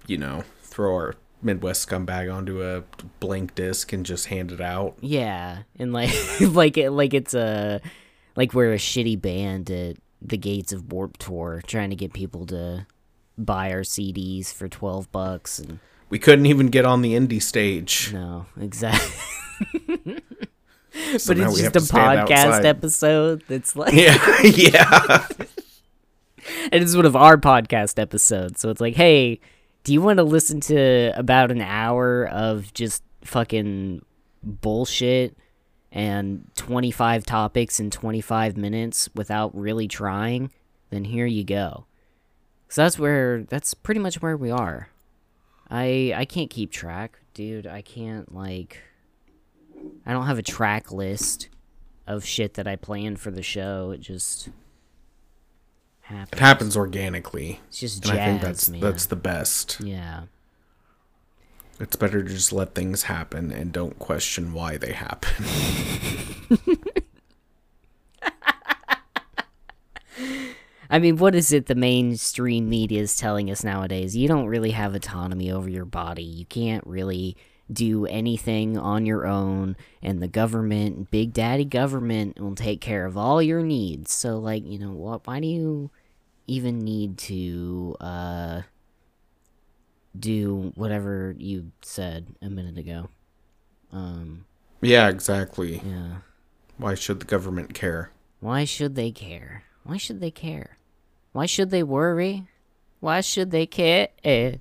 [0.08, 2.82] you know, throw our Midwest scumbag onto a
[3.20, 4.96] blank disc and just hand it out.
[5.00, 7.80] Yeah, and like like it like it's a
[8.34, 12.46] like we're a shitty band at the gates of Warped Tour trying to get people
[12.46, 12.86] to
[13.38, 18.10] buy our CDs for 12 bucks and We couldn't even get on the indie stage.
[18.12, 19.10] no, exactly.
[21.18, 22.66] so but it's just a podcast outside.
[22.66, 25.26] episode that's like Yeah, yeah.
[26.72, 28.60] and it's one of our podcast episodes.
[28.60, 29.40] So it's like, hey,
[29.84, 34.04] do you want to listen to about an hour of just fucking
[34.42, 35.36] bullshit
[35.96, 40.50] and 25 topics in 25 minutes without really trying?
[40.90, 41.86] Then here you go.
[42.68, 44.88] So that's where that's pretty much where we are.
[45.70, 47.66] I I can't keep track, dude.
[47.66, 48.82] I can't like
[50.04, 51.48] I don't have a track list
[52.06, 53.90] of shit that I plan for the show.
[53.90, 54.48] It just
[56.02, 56.28] happens.
[56.32, 57.60] It happens organically.
[57.68, 58.80] It's just And jazz, I think that's man.
[58.80, 59.80] that's the best.
[59.80, 60.22] yeah.
[61.78, 65.44] It's better to just let things happen and don't question why they happen.
[70.88, 74.16] I mean, what is it the mainstream media is telling us nowadays?
[74.16, 76.22] You don't really have autonomy over your body.
[76.22, 77.36] You can't really
[77.70, 83.16] do anything on your own, and the government, Big Daddy government, will take care of
[83.16, 84.12] all your needs.
[84.12, 85.26] So, like, you know, what?
[85.26, 85.90] Why do you
[86.46, 88.62] even need to uh,
[90.20, 93.08] do whatever you said a minute ago?
[93.92, 94.44] Um,
[94.80, 95.82] yeah, exactly.
[95.84, 96.18] yeah.
[96.78, 98.10] Why should the government care?
[98.40, 99.64] Why should they care?
[99.84, 100.76] Why should they care?
[101.32, 102.46] Why should they worry?
[103.00, 104.08] Why should they care?
[104.24, 104.56] Eh.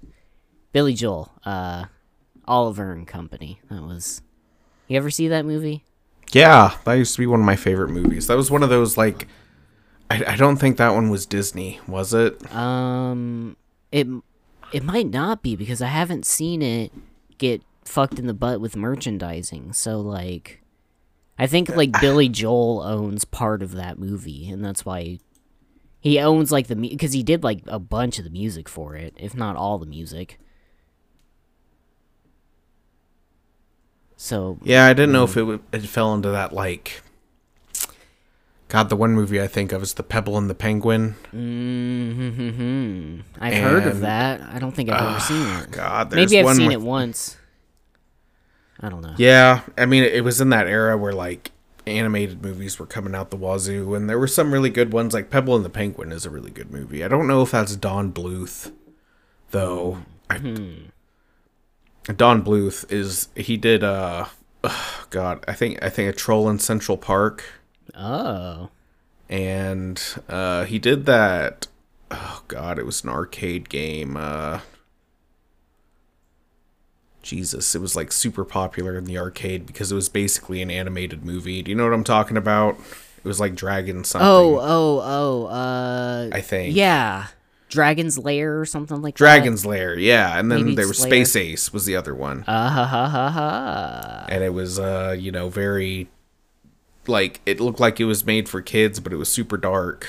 [0.72, 1.86] Billy Joel, uh,
[2.48, 3.60] Oliver and Company.
[3.70, 4.22] That was.
[4.88, 5.84] You ever see that movie?
[6.32, 8.28] Yeah, that used to be one of my favorite movies.
[8.28, 9.28] That was one of those like
[10.10, 12.54] I, I don't think that one was Disney, was it?
[12.54, 13.58] Um,
[13.92, 14.08] it
[14.76, 16.92] it might not be because I haven't seen it
[17.38, 19.72] get fucked in the butt with merchandising.
[19.72, 20.62] So like,
[21.40, 25.20] I think like Billy Joel owns part of that movie, and that's why
[26.02, 29.14] he owns like the because he did like a bunch of the music for it,
[29.16, 30.40] if not all the music.
[34.18, 37.02] So Yeah, I didn't know if it, w- it fell into that like
[38.76, 41.16] God, the one movie I think of is The Pebble and the Penguin.
[41.34, 43.22] mm-hmm.
[43.40, 44.42] I've heard of that.
[44.42, 45.72] I don't think I've ever seen it.
[45.72, 47.38] God, there's Maybe I've seen with- it once.
[48.82, 49.14] I don't know.
[49.18, 51.52] Yeah, I mean, it was in that era where like
[51.88, 55.14] animated movies were coming out the wazoo, and there were some really good ones.
[55.14, 57.02] Like Pebble and the Penguin is a really good movie.
[57.02, 58.74] I don't know if that's Don Bluth,
[59.52, 60.00] though.
[60.30, 60.40] I,
[62.14, 64.26] Don Bluth is he did uh,
[65.12, 67.46] God, I think I think a Troll in Central Park,
[67.94, 68.70] Oh.
[69.30, 71.68] and uh, he did that.
[72.12, 74.16] Oh God, it was an arcade game.
[74.18, 74.60] Uh,
[77.22, 81.26] Jesus, it was like super popular in the arcade because it was basically an animated
[81.26, 81.62] movie.
[81.64, 82.78] Do you know what I'm talking about?
[83.18, 84.28] It was like Dragon something.
[84.28, 86.76] Oh, oh, oh, uh I think.
[86.76, 87.28] Yeah.
[87.68, 89.18] Dragon's Lair or something like that.
[89.18, 91.10] Dragon's Lair, yeah, and then Maybe there was Slayer.
[91.26, 92.50] Space Ace was the other one, that.
[92.50, 94.26] Uh ha ha ha ha.
[94.30, 96.08] and it was uh, you know, very
[97.10, 100.08] like it looked like it was made for kids, but it was super dark.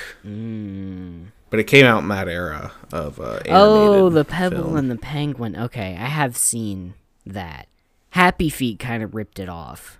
[1.49, 4.75] But it came out in that era of uh, animated Oh, the Pebble film.
[4.75, 5.55] and the Penguin.
[5.55, 6.93] Okay, I have seen
[7.25, 7.67] that.
[8.11, 9.99] Happy Feet kind of ripped it off.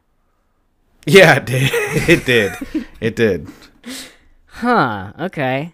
[1.05, 1.69] Yeah, it did.
[2.09, 2.85] it did.
[2.99, 3.47] It did.
[4.47, 5.73] Huh, okay.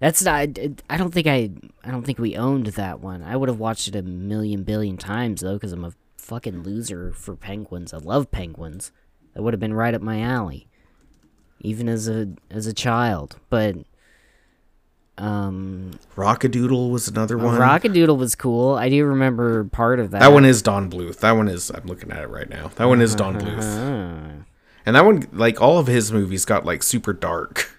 [0.00, 0.48] That's not
[0.90, 1.50] I don't think I
[1.84, 3.22] I don't think we owned that one.
[3.22, 7.12] I would have watched it a million billion times though cuz I'm a fucking loser
[7.12, 7.92] for penguins.
[7.94, 8.90] I love penguins.
[9.34, 10.66] That would have been right up my alley.
[11.60, 13.36] Even as a as a child.
[13.48, 13.76] But
[15.18, 17.58] um Rockadoodle was another one.
[17.58, 18.74] Rockadoodle was cool.
[18.74, 20.20] I do remember part of that.
[20.20, 21.18] that one is Don Bluth.
[21.20, 21.70] That one is.
[21.70, 22.68] I'm looking at it right now.
[22.76, 23.62] That one is Don Bluth.
[23.62, 24.44] Ah.
[24.84, 27.78] And that one, like all of his movies, got like super dark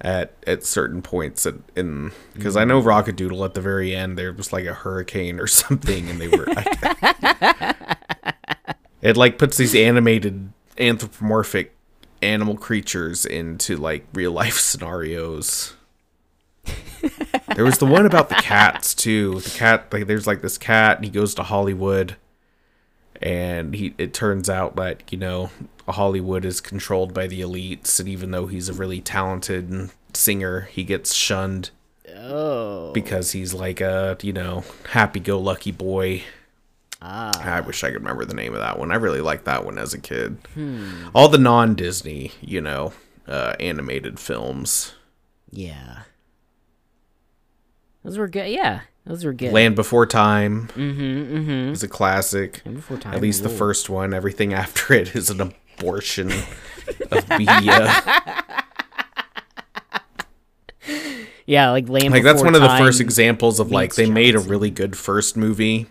[0.00, 1.44] at at certain points.
[1.44, 5.38] In- In because I know Rockadoodle at the very end, there was like a hurricane
[5.40, 6.46] or something, and they were.
[9.02, 11.74] it like puts these animated anthropomorphic
[12.22, 15.74] animal creatures into like real life scenarios.
[17.54, 19.40] there was the one about the cats too.
[19.40, 22.16] The cat, like, there's like this cat, and he goes to Hollywood
[23.20, 25.50] and he it turns out that you know
[25.88, 30.84] Hollywood is controlled by the elites, and even though he's a really talented singer, he
[30.84, 31.70] gets shunned
[32.16, 32.92] Oh.
[32.92, 36.22] because he's like a you know happy-go-lucky boy.
[37.00, 37.56] Ah.
[37.56, 38.90] I wish I could remember the name of that one.
[38.90, 40.38] I really liked that one as a kid.
[40.54, 41.08] Hmm.
[41.14, 42.92] All the non-Disney, you know,
[43.26, 44.94] uh, animated films.
[45.50, 46.02] Yeah.
[48.02, 48.50] Those were good.
[48.50, 49.52] Yeah, those were good.
[49.52, 51.72] Land Before Time mm-hmm, mm-hmm.
[51.72, 52.62] is a classic.
[52.64, 53.14] Before time.
[53.14, 54.14] At least the first one.
[54.14, 56.30] Everything after it is an abortion
[57.10, 57.92] of media.
[61.46, 62.10] Yeah, like Land Before.
[62.10, 64.96] like that's Before one of the first examples of like they made a really good
[64.96, 65.86] first movie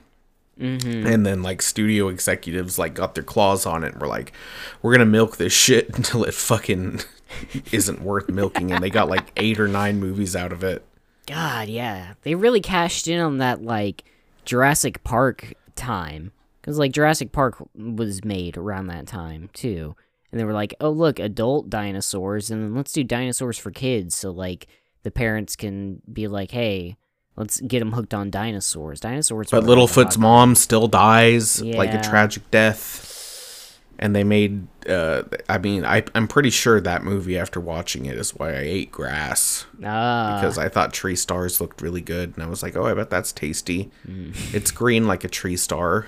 [0.59, 1.05] Mm-hmm.
[1.05, 4.33] and then like studio executives like got their claws on it and were like
[4.81, 7.01] we're gonna milk this shit until it fucking
[7.71, 10.83] isn't worth milking and they got like eight or nine movies out of it
[11.27, 12.13] God, yeah.
[12.23, 14.05] They really cashed in on that like
[14.45, 16.31] Jurassic Park time
[16.63, 19.95] cuz like Jurassic Park was made around that time too.
[20.31, 24.15] And they were like, "Oh, look, adult dinosaurs and then let's do dinosaurs for kids."
[24.15, 24.67] So like
[25.03, 26.95] the parents can be like, "Hey,
[27.38, 32.50] let's get them hooked on dinosaurs." Dinosaurs but littlefoot's mom still dies like a tragic
[32.52, 38.06] death and they made uh i mean I, i'm pretty sure that movie after watching
[38.06, 42.34] it is why i ate grass Ah, because I thought tree stars looked really good,
[42.36, 44.34] and I was like, "Oh, I bet that's tasty." Mm.
[44.54, 46.08] It's green like a tree star,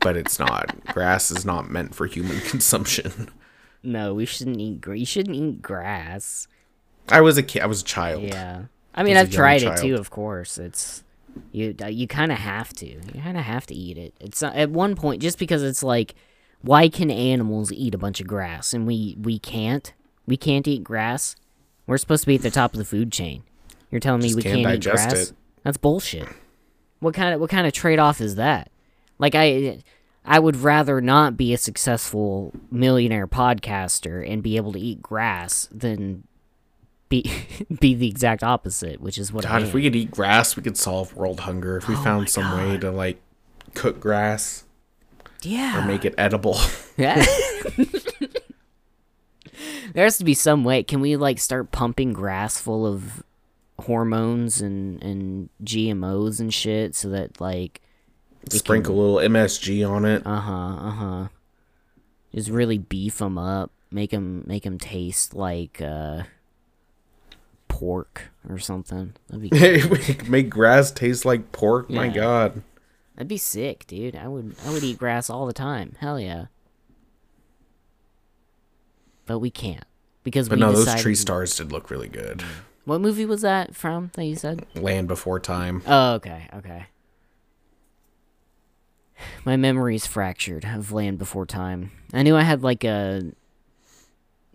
[0.00, 0.84] but it's not.
[0.86, 3.28] Grass is not meant for human consumption.
[3.82, 6.46] no, we shouldn't eat you shouldn't eat grass.
[7.08, 7.62] I was a kid.
[7.62, 8.22] I was a child.
[8.22, 8.64] Yeah.
[8.96, 9.94] I mean, I've tried it too.
[9.96, 11.04] Of course, it's
[11.52, 11.74] you.
[11.82, 12.86] uh, You kind of have to.
[12.86, 14.14] You kind of have to eat it.
[14.20, 16.14] It's not, at one point just because it's like,
[16.62, 19.92] why can animals eat a bunch of grass and we we can't?
[20.26, 21.36] We can't eat grass.
[21.86, 23.44] We're supposed to be at the top of the food chain.
[23.90, 25.30] You're telling me Just we can't can't, eat grass?
[25.30, 25.32] it.
[25.62, 26.26] That's bullshit.
[27.00, 28.70] What kind of what kind of trade off is that?
[29.18, 29.80] Like I.
[30.28, 35.68] I would rather not be a successful millionaire podcaster and be able to eat grass
[35.70, 36.24] than
[37.08, 37.30] be
[37.80, 40.76] be the exact opposite, which is what God, if we could eat grass, we could
[40.76, 41.76] solve world hunger.
[41.76, 43.20] If we Oh found some way to like
[43.74, 44.64] cook grass
[45.42, 46.58] yeah, or make it edible.
[46.98, 47.22] Yeah.
[49.92, 50.82] there has to be some way.
[50.82, 53.22] Can we like start pumping grass full of
[53.80, 57.82] hormones and and GMOs and shit so that like
[58.48, 60.22] Sprinkle a little MSG on it.
[60.24, 61.28] uh huh uh huh
[62.34, 66.22] just really beef them up, make them make them taste like uh
[67.76, 69.12] pork or something.
[69.28, 71.90] That'd be make grass taste like pork.
[71.90, 72.62] My God.
[73.14, 74.16] That'd be sick, dude.
[74.16, 75.94] I would I would eat grass all the time.
[76.00, 76.46] Hell yeah.
[79.26, 79.84] But we can't
[80.24, 82.42] because But we no, those tree stars did look really good.
[82.86, 84.64] What movie was that from that you said?
[84.74, 85.82] Land Before Time.
[85.86, 86.86] Oh, okay, okay.
[89.44, 91.90] My memory's fractured of Land Before Time.
[92.14, 93.32] I knew I had like a.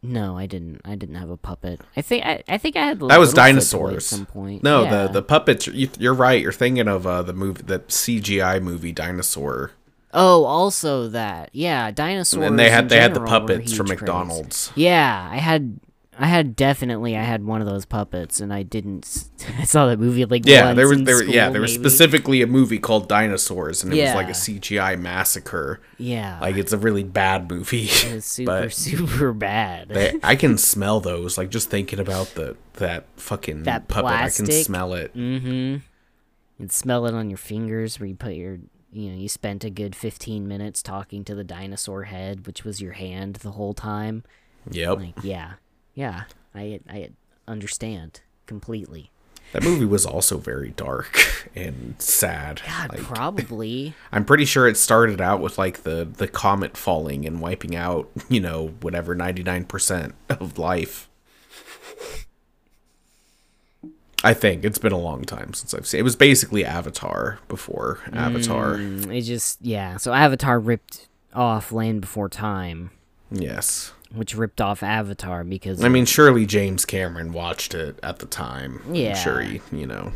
[0.03, 0.81] No, I didn't.
[0.83, 1.79] I didn't have a puppet.
[1.95, 2.99] I think I, I think I had.
[3.01, 3.95] That was dinosaurs.
[4.11, 4.63] At some point.
[4.63, 5.05] No, Yeah.
[5.07, 5.67] the the puppets.
[5.67, 6.41] You, you're right.
[6.41, 9.71] You're thinking of uh, the movie, the CGI movie Dinosaur,
[10.13, 11.51] Oh, also that.
[11.53, 12.45] Yeah, dinosaurs.
[12.47, 14.07] and they had they had the puppets from huge craze.
[14.09, 14.71] McDonald's.
[14.75, 15.79] Yeah, I had.
[16.21, 17.17] I had definitely.
[17.17, 19.27] I had one of those puppets, and I didn't.
[19.59, 21.23] I saw that movie like Yeah, there was there.
[21.23, 24.99] yeah, school, there was specifically a movie called Dinosaurs, and it was like a CGI
[24.99, 25.81] massacre.
[25.97, 27.85] Yeah, Like it's a really bad movie.
[27.89, 29.89] it was super super bad.
[29.89, 31.37] they, I can smell those.
[31.37, 35.15] Like just thinking about the that fucking That puppet, I can smell it.
[35.15, 35.77] Mm-hmm.
[36.59, 38.59] And smell it on your fingers where you put your
[38.93, 42.79] you know, you spent a good fifteen minutes talking to the dinosaur head, which was
[42.81, 44.23] your hand the whole time.
[44.69, 45.53] Yep, Like, yeah.
[45.95, 46.23] Yeah.
[46.55, 47.09] I I
[47.47, 49.09] understand completely.
[49.53, 52.61] that movie was also very dark and sad.
[52.65, 53.93] God, Like, probably.
[54.11, 58.09] I'm pretty sure it started out with like the the comet falling and wiping out,
[58.29, 61.07] you know, whatever 99% of life.
[64.23, 65.99] I think it's been a long time since I've seen.
[65.99, 68.75] It was basically Avatar before Avatar.
[68.75, 69.97] Mm, it just yeah.
[69.97, 72.91] So Avatar ripped off Land Before Time,
[73.31, 73.93] Yes.
[74.13, 78.81] Which ripped off Avatar because I mean, surely James Cameron watched it at the time.
[78.87, 79.13] I'm Yeah.
[79.15, 80.11] sure he, you know.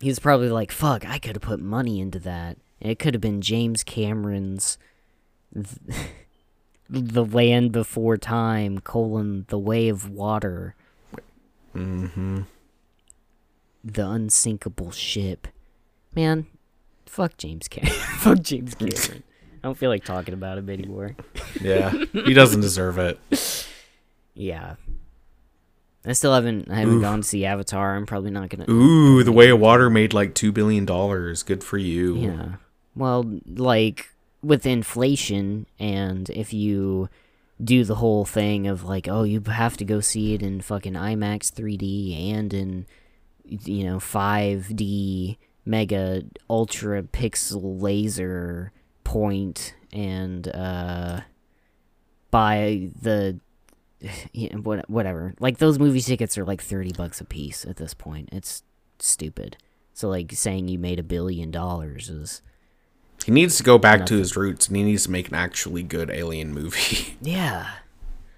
[0.00, 2.56] he's probably like, "Fuck, I could have put money into that.
[2.80, 4.78] It could have been James Cameron's
[5.54, 5.68] th-
[6.90, 10.74] The Land Before Time: colon The Way of Water."
[11.74, 12.42] Mm-hmm.
[13.84, 15.48] The unsinkable ship.
[16.14, 16.46] Man,
[17.06, 17.92] fuck James Cameron.
[18.18, 19.22] fuck James Cameron.
[19.62, 21.16] I don't feel like talking about him anymore.
[21.60, 23.18] Yeah, he doesn't deserve it.
[24.34, 24.76] Yeah.
[26.04, 27.96] I still haven't I haven't gone to see Avatar.
[27.96, 31.42] I'm probably not gonna Ooh, The Way of Water made like two billion dollars.
[31.42, 32.16] Good for you.
[32.16, 32.48] Yeah.
[32.94, 34.10] Well, like
[34.42, 37.08] with inflation and if you
[37.62, 40.92] do the whole thing of like, oh, you have to go see it in fucking
[40.92, 42.86] IMAX 3D and in
[43.44, 48.72] you know 5D mega ultra pixel laser
[49.06, 51.20] point and uh
[52.32, 53.38] buy the
[54.32, 55.34] you know, what- whatever.
[55.38, 58.28] Like those movie tickets are like 30 bucks a piece at this point.
[58.32, 58.62] It's
[58.98, 59.56] stupid.
[59.94, 62.42] So like saying you made a billion dollars is
[63.24, 65.82] He needs to go back to his roots and he needs to make an actually
[65.84, 67.16] good alien movie.
[67.22, 67.68] yeah,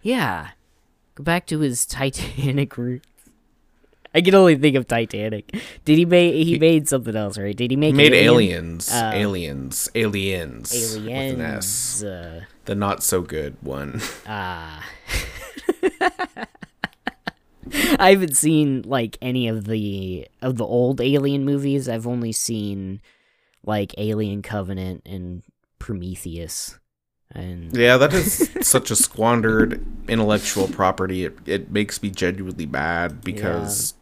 [0.02, 0.50] yeah.
[1.14, 3.07] Go back to his Titanic roots.
[4.14, 5.54] I can only think of Titanic.
[5.84, 6.34] Did he make?
[6.34, 7.56] He, made something else, right?
[7.56, 7.92] Did he make?
[7.92, 8.74] He made Alien?
[8.74, 11.40] aliens, aliens, aliens, Aliens.
[11.40, 12.02] S.
[12.02, 14.00] Uh, The not so good one.
[14.26, 14.84] ah.
[17.98, 21.88] I haven't seen like any of the of the old Alien movies.
[21.88, 23.00] I've only seen
[23.64, 25.42] like Alien Covenant and
[25.78, 26.78] Prometheus.
[27.30, 31.24] And Yeah, that is such a squandered intellectual property.
[31.26, 33.94] It it makes me genuinely mad because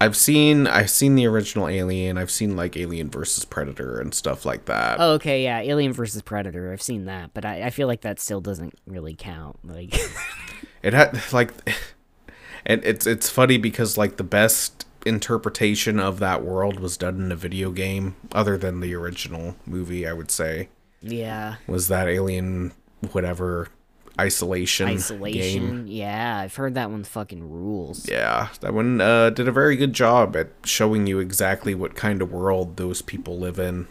[0.00, 2.18] I've seen I've seen the original Alien.
[2.18, 4.98] I've seen like Alien versus Predator and stuff like that.
[5.00, 6.72] oh, okay, yeah, Alien versus Predator.
[6.72, 9.58] I've seen that, but I, I feel like that still doesn't really count.
[9.64, 9.94] Like,
[10.82, 11.50] It had like,
[12.64, 17.32] and it's it's funny because like the best interpretation of that world was done in
[17.32, 20.06] a video game, other than the original movie.
[20.06, 20.68] I would say
[21.02, 22.72] yeah, was that Alien
[23.12, 23.68] whatever
[24.20, 24.88] isolation
[25.32, 25.86] game.
[25.86, 28.08] Yeah, I've heard that one fucking rules.
[28.08, 32.22] Yeah, that one uh, did a very good job at showing you exactly what kind
[32.22, 33.86] of world those people live in.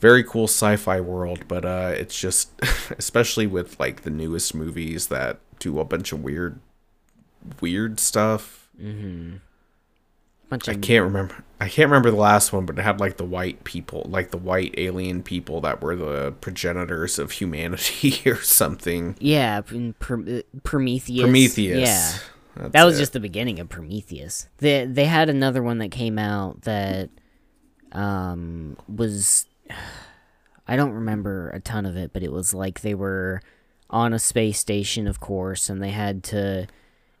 [0.00, 2.50] Very cool sci-fi world, but uh, it's just,
[2.98, 6.60] especially with like the newest movies that do a bunch of weird,
[7.60, 8.68] weird stuff.
[10.48, 11.44] Bunch I can't remember.
[11.60, 14.38] I can't remember the last one, but it had like the white people, like the
[14.38, 19.16] white alien people that were the progenitors of humanity or something.
[19.20, 21.22] yeah, Pr- Pr- Prometheus.
[21.22, 21.78] Prometheus.
[21.80, 22.18] Yeah,
[22.56, 23.00] That's that was it.
[23.00, 24.48] just the beginning of Prometheus.
[24.58, 27.10] They they had another one that came out that
[27.92, 29.46] um was
[30.70, 33.40] I don't remember a ton of it, but it was like they were
[33.90, 36.66] on a space station, of course, and they had to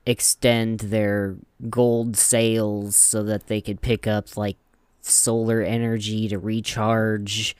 [0.08, 1.36] extend their
[1.68, 4.56] gold sails so that they could pick up like
[5.02, 7.54] solar energy to recharge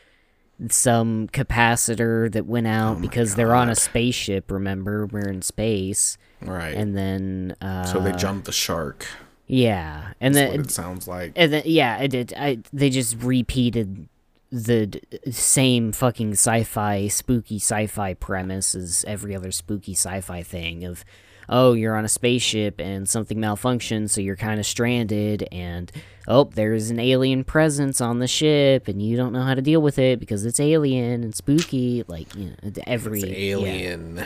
[0.71, 6.75] some capacitor that went out because they're on a spaceship remember we're in space right.
[6.75, 9.07] and then uh so they jumped the shark.
[9.47, 11.33] yeah and That's then what it sounds like.
[11.37, 14.09] and then yeah it did I they just repeated
[14.51, 21.05] the d- same fucking sci-fi spooky sci-fi premise as every other spooky sci-fi thing of
[21.49, 25.93] oh you're on a spaceship and something malfunctions so you're kind of stranded and
[26.27, 29.81] oh there's an alien presence on the ship and you don't know how to deal
[29.81, 32.55] with it because it's alien and spooky like you know
[32.87, 33.37] every It's yeah.
[33.37, 34.25] alien.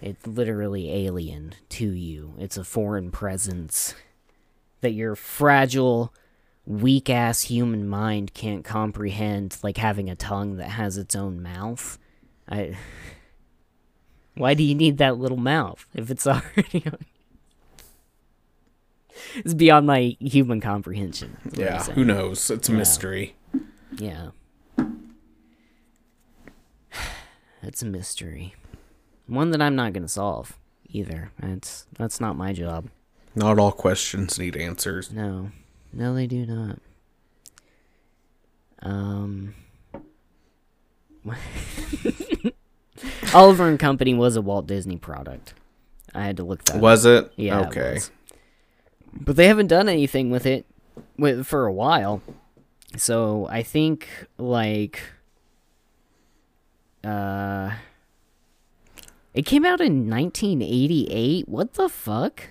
[0.00, 2.34] It's literally alien to you.
[2.38, 3.94] It's a foreign presence
[4.80, 6.12] that your fragile,
[6.66, 11.98] weak ass human mind can't comprehend, like having a tongue that has its own mouth.
[12.48, 12.76] I.
[14.34, 16.84] Why do you need that little mouth if it's already.
[19.36, 21.36] it's beyond my human comprehension.
[21.44, 22.50] is what I'm Yeah, who knows?
[22.50, 23.34] It's a mystery.
[23.96, 24.30] Yeah.
[27.64, 28.56] It's a mystery.
[29.28, 30.58] One that I'm not gonna solve
[30.88, 31.30] either.
[31.38, 32.88] That's that's not my job.
[33.36, 35.12] Not all questions need answers.
[35.12, 35.52] No.
[35.92, 36.78] No they do not.
[38.82, 39.54] Um
[43.34, 45.54] Oliver and Company was a Walt Disney product.
[46.14, 46.80] I had to look that up.
[46.82, 47.32] Was it?
[47.36, 47.60] Yeah.
[47.62, 47.94] it Okay.
[47.94, 48.10] was.
[49.14, 50.66] But they haven't done anything with it
[51.18, 52.22] with, for a while.
[52.96, 54.08] So I think
[54.38, 55.00] like
[57.04, 57.72] uh
[59.34, 61.48] it came out in 1988.
[61.48, 62.50] What the fuck?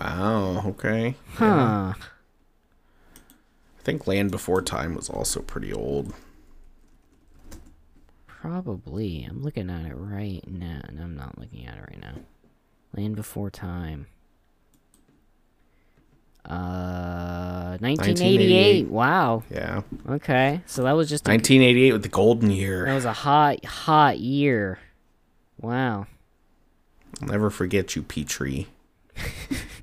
[0.00, 0.64] Wow.
[0.66, 1.14] Okay.
[1.34, 1.92] Huh.
[1.94, 6.12] I think Land Before Time was also pretty old.
[8.40, 9.24] Probably.
[9.28, 10.80] I'm looking at it right now.
[10.92, 12.14] No, I'm not looking at it right now.
[12.96, 14.06] Land Before Time.
[16.44, 18.86] Uh 1988.
[18.86, 18.88] 1988.
[18.88, 19.42] Wow.
[19.50, 19.82] Yeah.
[20.08, 20.62] Okay.
[20.66, 22.86] So that was just 1988 with the golden year.
[22.86, 24.78] That was a hot, hot year.
[25.60, 26.06] Wow.
[27.20, 28.68] I'll never forget you, Petrie.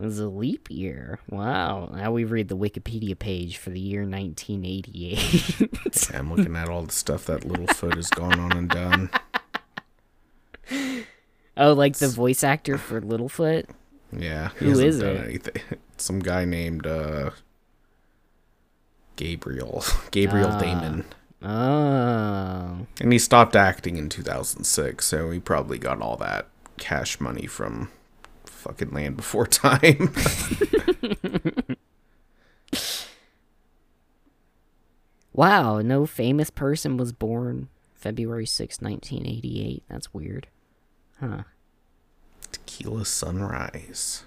[0.00, 1.18] It was a leap year.
[1.28, 1.90] Wow.
[1.92, 6.14] Now we read the Wikipedia page for the year 1988.
[6.14, 9.10] I'm looking at all the stuff that Littlefoot has gone on and done.
[11.56, 13.64] oh, like the voice actor for Littlefoot?
[14.16, 14.48] Yeah.
[14.58, 15.16] Who is it?
[15.16, 15.62] anything.
[15.96, 17.30] Some guy named uh
[19.16, 19.82] Gabriel.
[20.12, 20.60] Gabriel Ah.
[20.60, 21.04] Damon.
[21.42, 22.86] Oh.
[23.00, 26.46] And he stopped acting in 2006, so he probably got all that
[26.78, 27.90] cash money from
[28.58, 30.12] fucking Land Before Time.
[35.32, 39.84] Wow, no famous person was born February 6, 1988.
[39.88, 40.48] That's weird.
[41.20, 41.44] Huh.
[42.50, 44.24] Tequila Sunrise.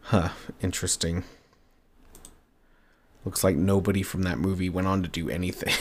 [0.00, 0.30] Huh,
[0.62, 1.24] interesting.
[3.26, 5.74] Looks like nobody from that movie went on to do anything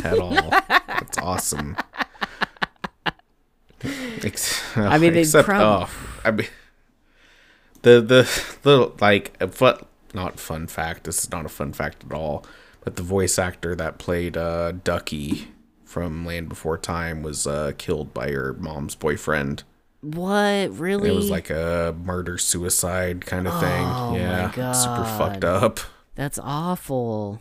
[0.04, 0.32] at all.
[0.86, 1.76] That's awesome.
[3.82, 6.46] Ex- I mean, except prob- oh, I mean,
[7.82, 9.78] the the the like fun,
[10.14, 11.04] not fun fact.
[11.04, 12.44] This is not a fun fact at all.
[12.80, 15.48] But the voice actor that played uh, Ducky
[15.84, 19.64] from Land Before Time was uh, killed by her mom's boyfriend.
[20.00, 21.10] What really?
[21.10, 23.84] It was like a murder suicide kind of thing.
[23.86, 25.80] Oh yeah, super fucked up.
[26.14, 27.40] That's awful.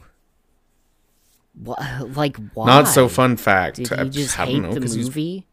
[1.53, 1.79] What?
[2.15, 2.65] Like why?
[2.65, 3.77] Not so fun fact.
[3.77, 5.45] Did I he just I hate know, the movie?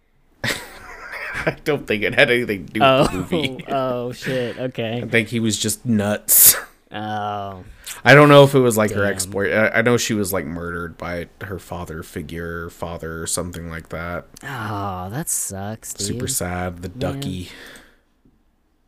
[1.47, 3.65] I don't think it had anything to do Oh, with the oh, movie.
[3.69, 4.59] oh shit.
[4.59, 5.03] Okay.
[5.03, 6.57] I think he was just nuts.
[6.93, 7.65] Oh,
[8.05, 9.13] I don't know if it was like her Damn.
[9.13, 9.53] ex boy.
[9.53, 13.89] I I know she was like murdered by her father figure, father or something like
[13.89, 14.27] that.
[14.43, 16.07] oh, that sucks, dude.
[16.07, 16.83] Super sad.
[16.83, 17.49] The ducky,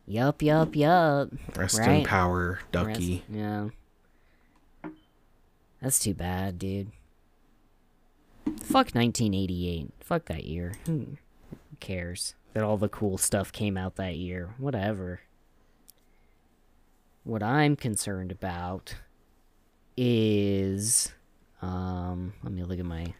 [0.05, 1.29] Yup, yup, yup.
[1.57, 2.05] rest in Right.
[2.07, 3.23] power, Rest- ducky.
[3.29, 3.69] Yeah.
[5.81, 6.91] That's too bad, dude.
[8.61, 9.89] Fuck 1988.
[9.99, 10.73] Fuck that year.
[10.85, 11.17] Who
[11.79, 14.55] cares that all the cool stuff came out that year?
[14.57, 15.21] Whatever.
[17.23, 18.95] What I'm concerned about
[19.95, 21.13] is
[21.61, 23.13] um let me look at my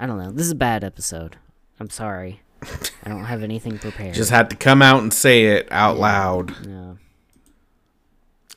[0.00, 0.30] I don't know.
[0.30, 1.36] This is a bad episode.
[1.78, 2.40] I'm sorry.
[2.62, 4.14] I don't have anything prepared.
[4.14, 6.54] Just had to come out and say it out loud.
[6.66, 6.94] Yeah.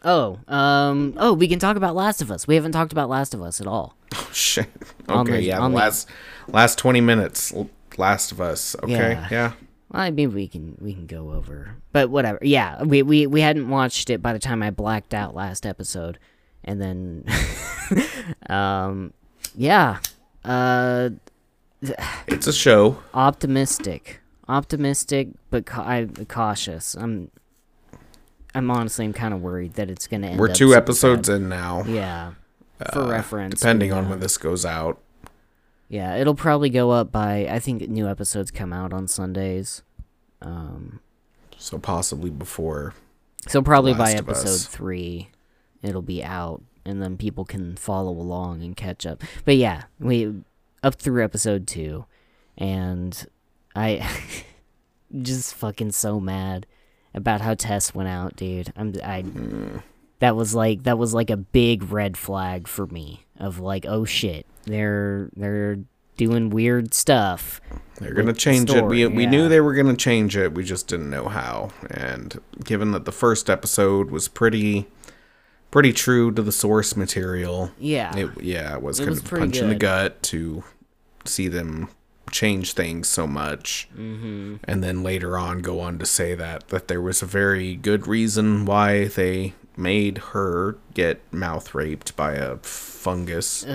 [0.03, 2.47] Oh, um, oh, we can talk about Last of Us.
[2.47, 3.95] We haven't talked about Last of Us at all.
[4.13, 4.67] Oh, shit.
[5.07, 5.59] Okay, the- yeah.
[5.59, 6.09] On the- last
[6.47, 7.53] last twenty minutes,
[7.97, 8.75] Last of Us.
[8.83, 9.27] Okay, Yeah.
[9.31, 9.51] yeah.
[9.91, 12.39] Well, I mean, we can we can go over, but whatever.
[12.41, 16.17] Yeah, we we we hadn't watched it by the time I blacked out last episode,
[16.63, 17.25] and then,
[18.49, 19.13] um,
[19.55, 19.99] yeah,
[20.43, 21.09] uh,
[22.27, 22.97] It's a show.
[23.13, 26.95] optimistic, optimistic, but ca- I cautious.
[26.95, 27.31] I'm,
[28.53, 30.39] I'm honestly, I'm kind of worried that it's gonna end.
[30.39, 31.35] We're two episodes bad.
[31.35, 31.83] in now.
[31.83, 32.33] Yeah,
[32.93, 34.99] for reference, Depending on uh, when this goes out.
[35.87, 37.47] Yeah, it'll probably go up by.
[37.49, 39.83] I think new episodes come out on Sundays.
[40.41, 40.99] Um,
[41.57, 42.93] So possibly before.
[43.47, 45.29] so probably by episode three,
[45.81, 49.21] it'll be out, and then people can follow along and catch up.
[49.45, 50.33] But yeah, we
[50.83, 52.05] up through episode two,
[52.57, 53.25] and
[53.75, 54.09] I
[55.21, 56.65] just fucking so mad
[57.13, 58.71] about how Tess went out, dude.
[58.75, 59.23] I'm I.
[59.23, 59.77] Mm-hmm.
[60.19, 64.05] That was like that was like a big red flag for me of like oh
[64.05, 65.79] shit they're they're
[66.17, 67.59] doing weird stuff
[67.95, 68.85] They're gonna change it.
[68.85, 70.53] We story, we knew they were gonna change it.
[70.53, 71.71] We just didn't know how.
[71.89, 74.87] And given that the first episode was pretty
[75.71, 79.29] pretty true to the source material, yeah it yeah, it was It kind was of
[79.29, 80.63] punch in the gut to
[81.25, 81.89] see them
[82.31, 83.87] change things so much.
[83.95, 84.57] Mm-hmm.
[84.63, 88.07] And then later on go on to say that that there was a very good
[88.07, 93.65] reason why they made her get mouth raped by a fungus.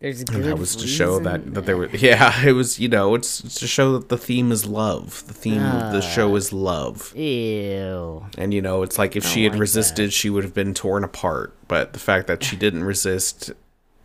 [0.00, 2.78] there's a good And that was to show that that there were yeah it was
[2.78, 5.24] you know it's, it's to show that the theme is love.
[5.26, 7.14] The theme of the show is love.
[7.16, 8.26] Ew.
[8.38, 11.04] And you know it's like if she had like resisted she would have been torn
[11.04, 11.54] apart.
[11.68, 13.52] But the fact that she didn't resist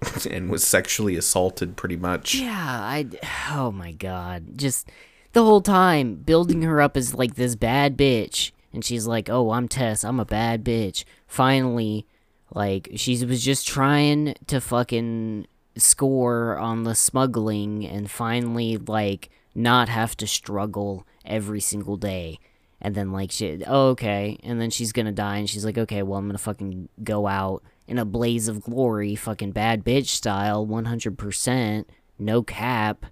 [0.29, 2.35] and was sexually assaulted pretty much.
[2.35, 3.05] Yeah i
[3.51, 4.57] oh my god.
[4.57, 4.89] Just
[5.33, 8.51] the whole time building her up as like this bad bitch.
[8.73, 10.03] And she's like oh i'm tess.
[10.03, 11.03] I'm a bad bitch.
[11.27, 12.05] Finally
[12.53, 15.47] like she was just trying to fucking
[15.77, 22.39] score on the smuggling and finally like not have to struggle every single day.
[22.81, 24.39] And then like she oh, okay.
[24.43, 27.61] And then she's gonna die and she's like okay well i'm gonna fucking go out
[27.91, 31.85] in a blaze of glory fucking bad bitch style 100%
[32.17, 33.05] no cap.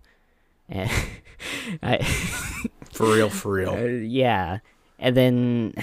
[1.84, 1.98] I,
[2.94, 3.74] for real for real.
[3.78, 4.60] Uh, yeah.
[4.98, 5.74] And then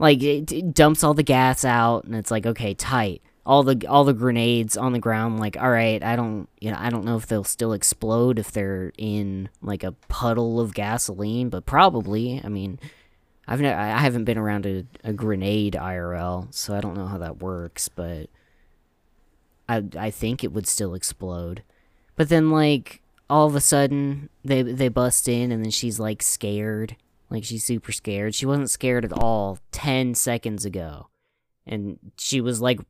[0.00, 3.22] like it, it dumps all the gas out and it's like okay tight.
[3.46, 6.76] All the all the grenades on the ground like all right i don't you know
[6.78, 11.48] i don't know if they'll still explode if they're in like a puddle of gasoline
[11.48, 12.40] but probably.
[12.42, 12.78] I mean
[13.52, 17.18] i've ne- i haven't been around a, a grenade irl so i don't know how
[17.18, 18.28] that works but
[19.68, 21.62] i i think it would still explode.
[22.16, 23.00] But then like
[23.30, 26.96] all of a sudden they they bust in and then she's like scared.
[27.30, 28.34] Like she's super scared.
[28.34, 31.08] She wasn't scared at all 10 seconds ago.
[31.66, 32.80] And she was like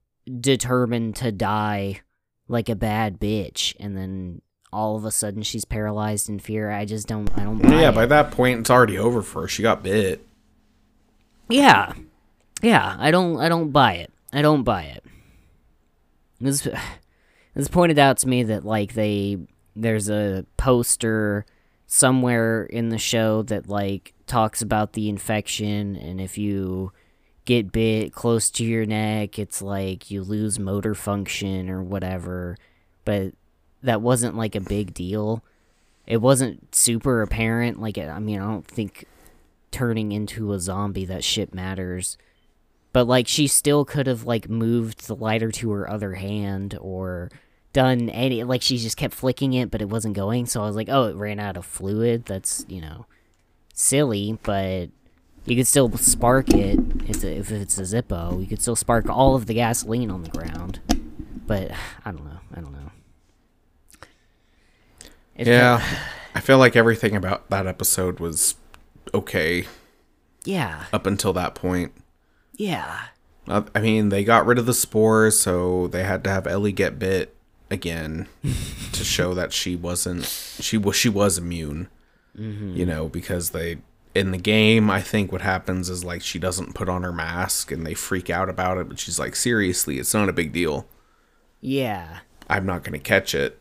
[0.41, 2.01] determined to die
[2.49, 3.77] like a bad bitch.
[3.79, 4.43] And then
[4.73, 6.71] all of a sudden she's paralyzed in fear.
[6.71, 7.95] I just don't i don't yeah it.
[7.95, 9.49] by that point it's already over for her.
[9.49, 10.27] She got bit
[11.53, 11.93] yeah
[12.63, 14.13] yeah, I don't I don't buy it.
[14.33, 15.05] I don't buy it.
[16.41, 16.47] It
[17.55, 19.39] was pointed out to me that like they
[19.75, 21.45] there's a poster
[21.87, 26.91] somewhere in the show that like talks about the infection and if you
[27.45, 32.57] get bit close to your neck it's like you lose motor function or whatever
[33.05, 33.33] but
[33.83, 35.43] that wasn't like a big deal
[36.07, 39.07] it wasn't super apparent like i mean i don't think
[39.73, 42.17] turning into a zombie that shit matters.
[42.93, 47.31] But like she still could have like moved the lighter to her other hand or
[47.73, 50.45] done any like she just kept flicking it but it wasn't going.
[50.47, 52.27] So i was like oh it ran out of fluid.
[52.27, 53.07] That's you know
[53.75, 54.91] silly but
[55.47, 56.79] you could still spark it.
[57.09, 60.29] If, if it's a zippo you could still spark all of the gasoline on the
[60.31, 60.81] ground.
[61.47, 61.71] But
[62.05, 62.41] i don't know.
[62.55, 62.91] I don't know.
[65.35, 65.79] It Yeah.
[65.79, 66.01] felt-
[66.35, 68.55] I feel like everything about that episode was
[69.15, 69.67] okay
[70.45, 71.93] yeah up until that point.
[72.57, 73.07] yeah
[73.49, 76.73] Uh, I mean, they got rid of the spores, so they had to have Ellie
[76.73, 77.35] get bit
[77.71, 78.29] again
[78.93, 80.25] to show that she wasn't
[80.61, 81.89] she was she was immune.
[82.35, 83.79] You know, because they
[84.15, 87.71] in the game, I think what happens is like she doesn't put on her mask
[87.71, 90.87] and they freak out about it, but she's like, seriously, it's not a big deal.
[91.61, 93.59] yeah I'm not going to catch it.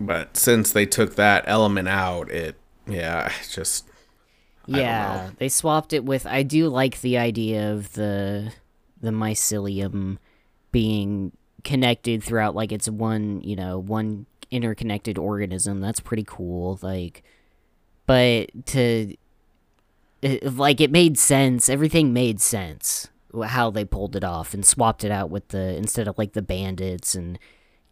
[0.00, 2.56] But since they took that element out, it
[2.86, 3.89] yeah, just
[4.78, 6.26] Yeah, they swapped it with.
[6.26, 8.52] I do like the idea of the
[9.00, 10.18] the mycelium
[10.72, 11.32] being
[11.64, 15.80] connected throughout, like it's one, you know, one interconnected organism.
[15.80, 16.78] That's pretty cool.
[16.82, 17.22] Like,
[18.06, 19.14] but to
[20.22, 21.68] it, like it made sense.
[21.68, 23.08] Everything made sense
[23.44, 26.42] how they pulled it off and swapped it out with the instead of like the
[26.42, 27.38] bandits and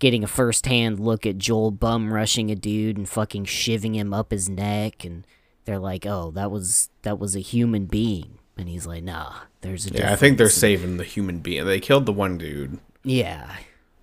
[0.01, 4.12] getting a first hand look at Joel bum rushing a dude and fucking shivving him
[4.12, 5.26] up his neck and
[5.69, 9.87] they're like, "Oh, that was that was a human being." And he's like, "Nah, there's
[9.87, 11.66] a yeah, I think they're saving the human being.
[11.66, 12.79] They killed the one dude.
[13.05, 13.55] Yeah.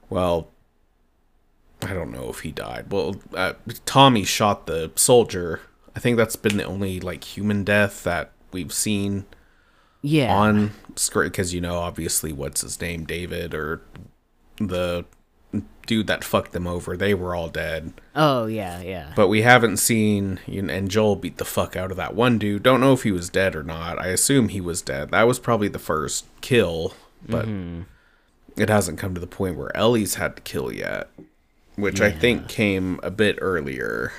[0.10, 0.50] Well,
[1.82, 2.92] I don't know if he died.
[2.92, 3.54] Well, uh,
[3.86, 5.62] Tommy shot the soldier.
[5.96, 9.26] I think that's been the only like human death that we've seen
[10.02, 10.36] Yeah.
[10.38, 13.82] on screen because you know obviously what's his name David or
[14.58, 15.06] the
[15.86, 16.96] dude that fucked them over.
[16.96, 17.94] They were all dead.
[18.16, 19.14] oh, yeah, yeah.
[19.16, 22.38] But we haven't seen, you know, and Joel beat the fuck out of that one
[22.38, 22.64] dude.
[22.64, 24.00] Don't know if he was dead or not.
[24.00, 25.12] I assume he was dead.
[25.12, 26.94] That was probably the first kill,
[27.28, 27.84] but mm-hmm.
[28.58, 31.10] it hasn't come to the point where Ellie's had to kill yet,
[31.76, 34.12] which I think came a bit earlier.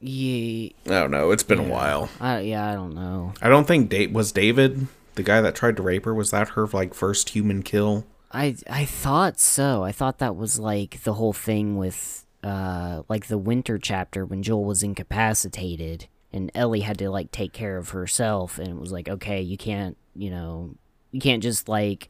[0.00, 0.70] yeah.
[0.86, 1.30] I don't know.
[1.30, 2.08] It's been a while.
[2.20, 3.34] I, yeah, I don't know.
[3.42, 4.88] I don't think Date was David
[5.18, 6.14] the guy that tried to rape her.
[6.14, 8.06] Was that her like first human kill?
[8.30, 9.84] I I thought so.
[9.84, 14.42] I thought that was like the whole thing with uh like the winter chapter when
[14.42, 18.92] Joel was incapacitated and Ellie had to like take care of herself and it was
[18.92, 20.74] like okay, you can't, you know,
[21.10, 22.08] you can't just like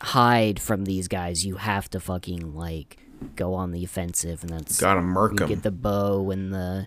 [0.00, 1.46] hide from these guys.
[1.46, 2.98] You have to fucking like
[3.34, 5.48] go on the offensive and that's Gotta murk you him.
[5.48, 6.86] get the bow and the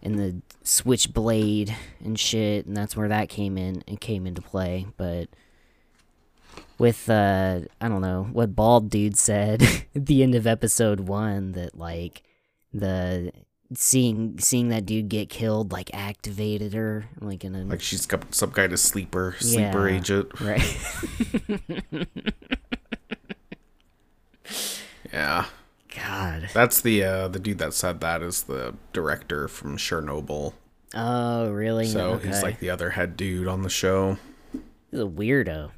[0.00, 1.74] and the switchblade
[2.04, 4.86] and shit, and that's where that came in and came into play.
[4.96, 5.28] But
[6.78, 9.62] with uh, I don't know what bald dude said
[9.94, 12.22] at the end of episode one that like
[12.72, 13.32] the
[13.74, 18.34] seeing seeing that dude get killed like activated her like in a Like she's got
[18.34, 19.96] some kind of sleeper, sleeper Yeah.
[19.96, 20.40] agent.
[20.40, 22.06] right.
[25.12, 25.46] Yeah.
[25.94, 26.50] God.
[26.52, 30.52] That's the uh the dude that said that is the director from Chernobyl.
[30.94, 31.86] Oh really?
[31.86, 32.28] So okay.
[32.28, 34.18] he's like the other head dude on the show.
[34.90, 35.70] He's a weirdo.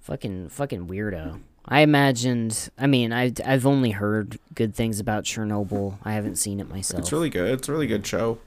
[0.00, 1.40] Fucking fucking weirdo.
[1.66, 2.70] I imagined.
[2.78, 5.98] I mean, I've I've only heard good things about Chernobyl.
[6.04, 7.00] I haven't seen it myself.
[7.00, 7.50] It's really good.
[7.52, 8.38] It's a really good show.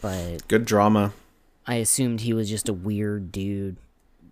[0.00, 1.12] but Good drama.
[1.66, 3.76] I assumed he was just a weird dude,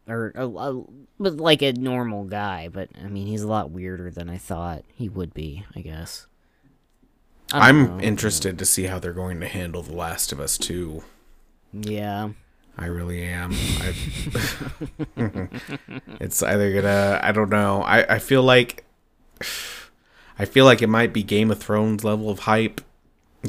[0.08, 0.82] or a, a,
[1.18, 2.68] but like a normal guy.
[2.68, 5.64] But I mean, he's a lot weirder than I thought he would be.
[5.74, 6.26] I guess.
[7.52, 8.00] I I'm know.
[8.00, 11.02] interested to see how they're going to handle The Last of Us 2.
[11.72, 12.30] Yeah.
[12.78, 13.52] I really am.
[13.52, 13.94] I,
[16.20, 17.82] it's either gonna I don't know.
[17.82, 18.84] I, I feel like
[20.38, 22.80] I feel like it might be Game of Thrones level of hype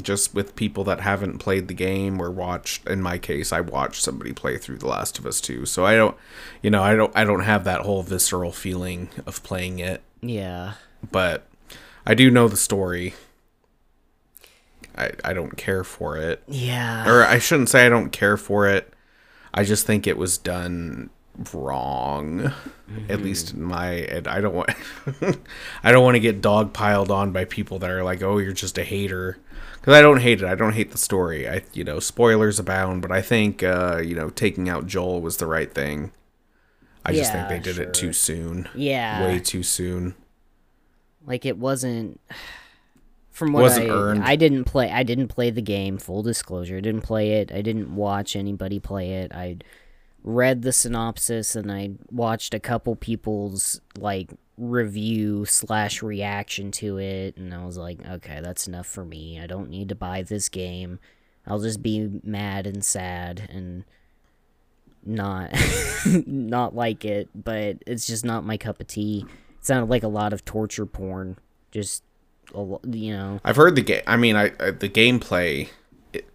[0.02, 4.02] just with people that haven't played the game or watched in my case I watched
[4.02, 5.66] somebody play through The Last of Us 2.
[5.66, 6.16] So I don't
[6.62, 10.74] you know, I don't I don't have that whole visceral feeling of playing it, Yeah.
[11.10, 11.46] but
[12.06, 13.14] I do know the story.
[14.96, 17.08] I I don't care for it Yeah.
[17.08, 18.91] or I shouldn't say I don't care for it.
[19.54, 21.10] I just think it was done
[21.52, 22.52] wrong.
[23.08, 24.70] At least in my and I don't want
[25.82, 28.52] I don't want to get dog piled on by people that are like, "Oh, you're
[28.52, 29.38] just a hater."
[29.82, 30.46] Cuz I don't hate it.
[30.46, 31.48] I don't hate the story.
[31.48, 35.38] I you know, spoilers abound, but I think uh, you know, taking out Joel was
[35.38, 36.12] the right thing.
[37.04, 38.68] I just think they did it too soon.
[38.74, 39.26] Yeah.
[39.26, 40.14] Way too soon.
[41.26, 42.20] Like it wasn't
[43.42, 44.22] from what Wasn't I earned.
[44.22, 46.76] I didn't play I didn't play the game, full disclosure.
[46.76, 47.50] I didn't play it.
[47.50, 49.32] I didn't watch anybody play it.
[49.34, 49.56] I
[50.22, 57.36] read the synopsis and I watched a couple people's like review slash reaction to it
[57.36, 59.40] and I was like, okay, that's enough for me.
[59.40, 61.00] I don't need to buy this game.
[61.44, 63.84] I'll just be mad and sad and
[65.04, 65.52] not
[66.26, 69.26] not like it, but it's just not my cup of tea.
[69.58, 71.38] It sounded like a lot of torture porn.
[71.72, 72.04] Just
[72.54, 73.40] you know.
[73.44, 74.02] I've heard the game.
[74.06, 75.68] I mean, I, I the gameplay
[76.12, 76.26] it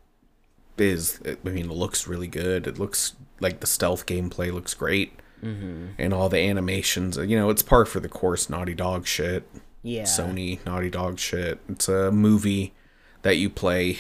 [0.78, 1.20] is.
[1.24, 2.68] It, I mean, it looks really good.
[2.68, 5.88] It looks like the stealth gameplay looks great, mm-hmm.
[5.98, 7.18] and all the animations.
[7.18, 8.50] You know, it's par for the course.
[8.50, 9.48] Naughty Dog shit.
[9.84, 10.04] Yeah.
[10.04, 11.60] Sony Naughty Dog shit.
[11.70, 12.74] It's a movie
[13.22, 13.98] that you play.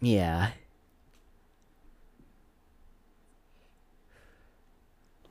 [0.00, 0.50] Yeah.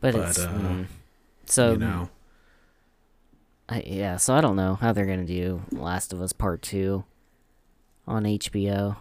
[0.01, 0.85] But, But, it's uh, mm.
[1.45, 2.09] so You know,
[3.69, 4.17] I, yeah.
[4.17, 7.03] So I don't know how they're gonna do Last of Us Part Two
[8.07, 8.97] on HBO.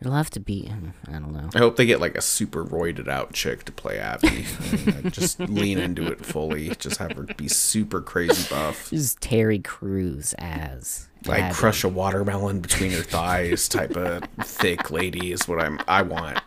[0.00, 0.68] It'll have to be.
[0.68, 1.48] mm, I don't know.
[1.54, 4.44] I hope they get like a super roided out chick to play Abby.
[4.72, 6.70] And, uh, just lean into it fully.
[6.74, 8.92] Just have her be super crazy buff.
[8.92, 11.54] Is Terry Crews as like Abby.
[11.54, 16.40] crush a watermelon between her thighs type of thick lady is what I'm I want.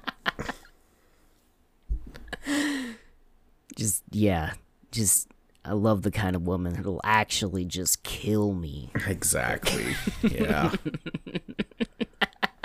[3.78, 4.54] Just yeah,
[4.92, 5.30] just
[5.66, 8.92] I love the kind of woman that'll actually just kill me.
[9.08, 9.96] Exactly.
[10.22, 10.72] Yeah.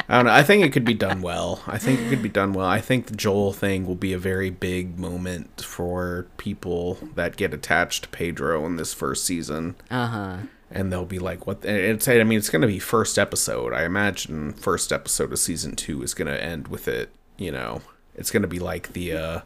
[0.09, 0.33] I don't know.
[0.33, 1.63] I think it could be done well.
[1.69, 2.67] I think it could be done well.
[2.67, 7.55] I think the Joel thing will be a very big moment for people that get
[7.55, 9.77] attached to Pedro in this first season.
[9.89, 10.37] Uh huh.
[10.69, 12.09] And they'll be like, "What?" and It's.
[12.09, 13.73] I mean, it's going to be first episode.
[13.73, 17.11] I imagine first episode of season two is going to end with it.
[17.39, 17.83] You know,
[18.17, 19.41] it's going to be like the uh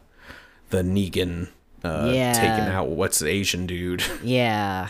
[0.71, 1.49] the Negan
[1.85, 2.33] uh Yeah.
[2.33, 4.03] taking out what's the Asian dude.
[4.23, 4.89] Yeah.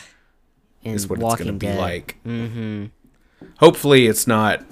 [0.84, 2.16] In is what Walking it's going to be like.
[2.26, 2.86] Mm-hmm.
[3.58, 4.64] Hopefully, it's not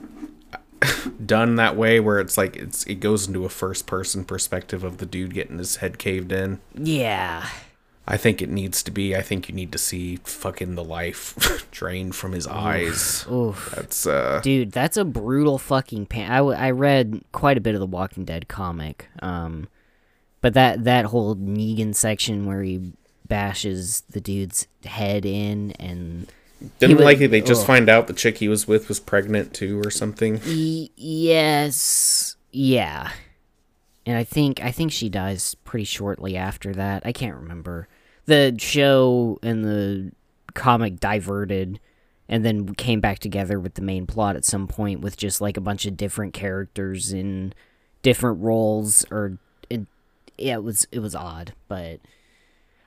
[1.26, 4.98] done that way where it's like it's it goes into a first person perspective of
[4.98, 6.60] the dude getting his head caved in.
[6.76, 7.48] Yeah.
[8.06, 9.16] I think it needs to be.
[9.16, 13.26] I think you need to see fucking the life drained from his eyes.
[13.32, 13.74] Oof.
[13.76, 16.30] That's uh Dude, that's a brutal fucking pan.
[16.30, 19.08] I, w- I read quite a bit of the Walking Dead comic.
[19.22, 19.70] Um,
[20.44, 22.94] but that that whole Negan section where he
[23.28, 26.32] bashes the dude's head in and
[26.80, 27.18] didn't would- like.
[27.18, 27.68] They just ugh.
[27.68, 30.40] find out the chick he was with was pregnant too or something.
[30.46, 33.12] y- yes, yeah.
[34.06, 37.04] And I think I think she dies pretty shortly after that.
[37.06, 37.88] I can't remember.
[38.26, 40.12] The show and the
[40.54, 41.80] comic diverted
[42.30, 45.58] and then came back together with the main plot at some point with just like
[45.58, 47.54] a bunch of different characters in
[48.02, 49.38] different roles or
[50.44, 52.00] yeah, it was it was odd, but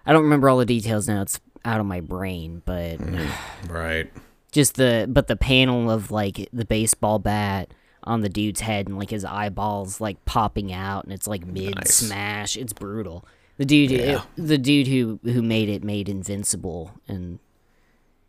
[0.04, 1.22] I don't remember all the details now.
[1.22, 3.28] It's out of my brain, but mm,
[3.68, 4.12] Right.
[4.52, 7.72] just the but the panel of like the baseball bat
[8.04, 11.88] on the dude's head and like his eyeballs like popping out and it's like mid
[11.88, 13.24] smash it's brutal
[13.56, 14.22] the dude uh, Yeah.
[14.36, 17.40] it- the dude who who made it made invincible and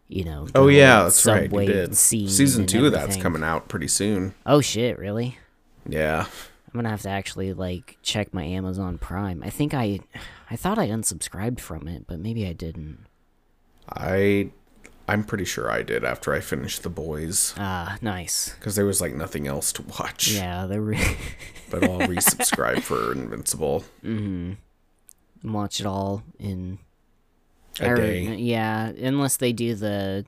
[0.07, 1.51] you know Oh yeah, that's right.
[1.51, 1.95] He did.
[1.95, 4.33] Season two of that's coming out pretty soon.
[4.47, 5.37] oh shit really
[5.87, 6.25] Yeah.
[6.67, 9.99] I'm gonna have to actually like check my amazon prime i think i
[10.51, 12.99] i thought i unsubscribed from it but maybe i didn't
[13.89, 14.49] I
[15.07, 18.99] I'm pretty sure I did after I finished The Boys ah nice because there was
[18.99, 20.33] like nothing else to watch.
[20.33, 21.17] yeah they're re-
[21.69, 23.85] But I'll resubscribe for Invincible.
[24.03, 25.53] Mm-hmm.
[25.53, 26.79] Watch it all in
[27.79, 28.35] A or- day.
[28.35, 30.25] Yeah, unless they do the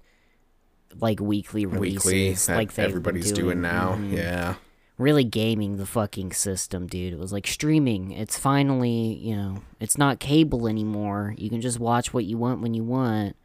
[0.99, 3.95] like weekly releases, Weekly like everybody's doing, now.
[3.95, 4.13] Mhm.
[4.15, 4.55] Yeah.
[4.99, 7.13] Really gaming the fucking system, dude.
[7.13, 8.11] It was like streaming.
[8.11, 11.33] It's finally, you know, it's not cable anymore.
[11.37, 13.35] You can just watch what you want when you want.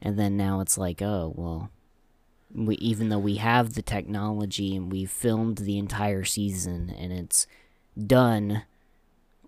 [0.00, 1.70] And then now it's like, oh well,
[2.54, 7.46] we even though we have the technology and we've filmed the entire season and it's
[8.06, 8.62] done,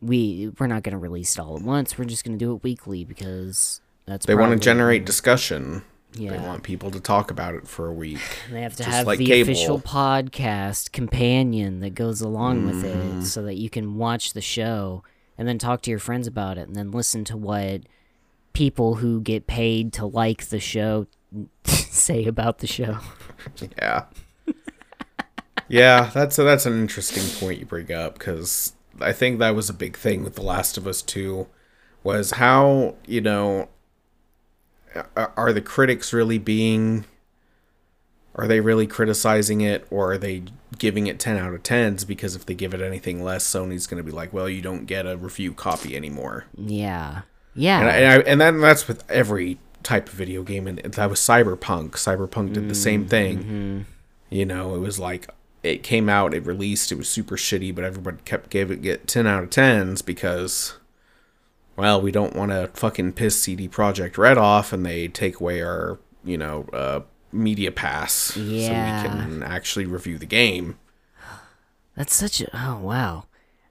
[0.00, 1.96] we we're not gonna release it all at once.
[1.96, 5.84] We're just gonna do it weekly because that's They want to generate discussion.
[6.16, 8.20] They want people to talk about it for a week.
[8.50, 9.50] They have to Just have like the cable.
[9.52, 13.20] official podcast companion that goes along with Mm-hmm.
[13.20, 15.02] it so that you can watch the show
[15.38, 17.82] and then talk to your friends about it and then listen to what
[18.52, 21.06] people who get paid to like the show
[21.64, 22.98] say about the show.
[23.78, 24.04] Yeah.
[25.68, 29.74] yeah, that's that's an interesting point you bring up because I think that was a
[29.74, 31.46] big thing with The Last of Us 2
[32.02, 33.68] was how, you know, a-
[35.14, 37.04] are the critics really being
[38.36, 40.42] are they really criticizing it or are they
[40.78, 43.96] giving it 10 out of 10s because if they give it anything less Sony's going
[43.96, 47.22] to be like, "Well, you don't get a review copy anymore." Yeah.
[47.54, 47.80] Yeah.
[47.80, 51.10] And I, and, I, and then that's with every type of video game and that
[51.10, 51.92] was Cyberpunk.
[51.92, 53.08] Cyberpunk did the same mm-hmm.
[53.08, 53.86] thing.
[54.28, 55.28] You know, it was like
[55.62, 59.08] it came out, it released, it was super shitty, but everybody kept gave it get
[59.08, 60.74] 10 out of 10s because
[61.76, 65.60] well, we don't want to fucking piss CD Projekt Red off and they take away
[65.62, 67.00] our, you know, uh
[67.32, 69.02] media pass Yeah.
[69.02, 70.78] so we can actually review the game.
[71.96, 73.24] That's such a oh wow.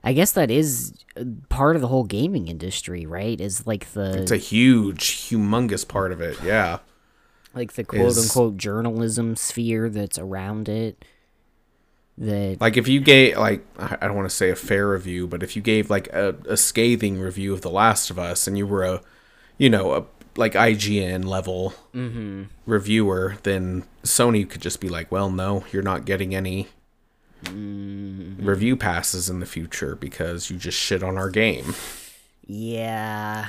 [0.04, 3.40] I guess that is uh, part of the whole gaming industry, right?
[3.40, 6.40] Is like the It's a huge, humongous part of it.
[6.44, 6.78] Yeah.
[7.54, 11.04] like the quote is- unquote journalism sphere that's around it.
[12.18, 15.42] That Like if you gave like I don't want to say a fair review, but
[15.42, 18.66] if you gave like a, a scathing review of The Last of Us and you
[18.66, 19.02] were a
[19.58, 20.04] you know, a
[20.36, 21.74] like IGN level
[22.66, 26.68] reviewer, then Sony could just be like, Well, no, you're not getting any
[27.52, 31.74] review passes in the future because you just shit on our game.
[32.46, 33.48] yeah,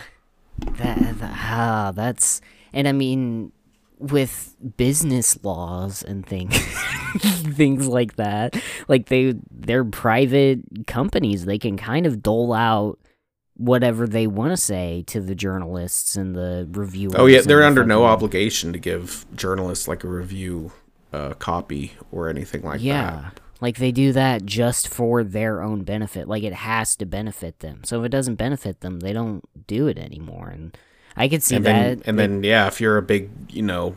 [0.59, 2.41] that, that ah, that's
[2.73, 3.51] and I mean
[3.99, 6.55] with business laws and things
[7.55, 8.55] things like that
[8.87, 12.99] like they they're private companies they can kind of dole out
[13.55, 17.67] whatever they want to say to the journalists and the reviewers Oh yeah, they're the
[17.67, 20.71] under no obligation to give journalists like a review
[21.11, 22.85] uh, copy or anything like that.
[22.85, 23.29] Yeah.
[23.59, 26.27] Like they do that just for their own benefit.
[26.27, 27.81] Like it has to benefit them.
[27.83, 30.49] So if it doesn't benefit them, they don't do it anymore.
[30.49, 30.77] And
[31.17, 31.71] I could see and that.
[31.71, 33.95] then and then yeah if you're a big you know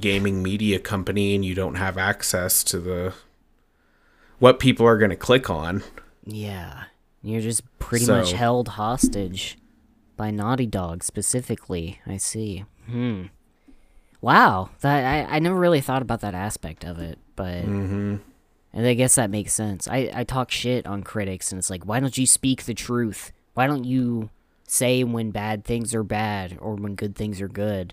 [0.00, 3.14] gaming media company and you don't have access to the
[4.38, 5.82] what people are going to click on
[6.24, 6.84] yeah,
[7.22, 9.58] you're just pretty much held hostage
[10.16, 12.00] by Naughty Dog specifically.
[12.06, 12.64] I see.
[12.86, 13.24] Hmm.
[14.20, 18.16] Wow, that I, I never really thought about that aspect of it, but mm-hmm.
[18.72, 19.88] and I guess that makes sense.
[19.88, 23.32] I I talk shit on critics, and it's like, why don't you speak the truth?
[23.54, 24.30] Why don't you
[24.72, 27.92] say when bad things are bad or when good things are good?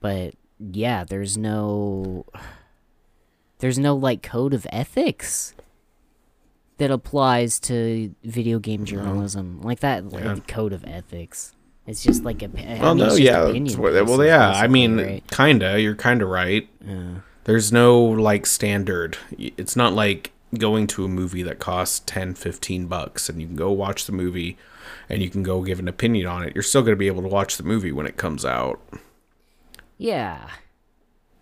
[0.00, 2.24] But yeah, there's no
[3.58, 5.54] there's no like code of ethics
[6.78, 10.36] that applies to video game journalism like that like, Yeah.
[10.48, 11.54] code of ethics.
[11.86, 15.24] It's just like a well mean, no yeah opinion what- well yeah i mean right?
[15.32, 17.14] kinda you're kinda right Yeah.
[17.44, 22.86] there's no like standard it's not like going to a movie that costs 10 15
[22.86, 24.56] bucks and you can go watch the movie
[25.12, 27.22] and you can go give an opinion on it you're still going to be able
[27.22, 28.80] to watch the movie when it comes out
[30.02, 30.48] yeah.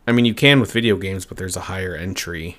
[0.07, 2.59] I mean, you can with video games, but there's a higher entry.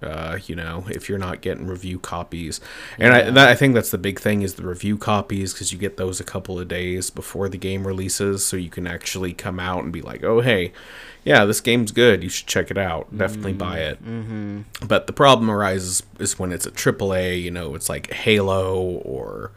[0.00, 2.60] Uh, you know, if you're not getting review copies,
[2.96, 5.78] and I, that, I think that's the big thing is the review copies because you
[5.78, 9.58] get those a couple of days before the game releases, so you can actually come
[9.58, 10.72] out and be like, "Oh, hey,
[11.24, 12.22] yeah, this game's good.
[12.22, 13.16] You should check it out.
[13.16, 14.86] Definitely buy it." Mm-hmm.
[14.86, 17.42] But the problem arises is when it's a AAA.
[17.42, 19.50] You know, it's like Halo or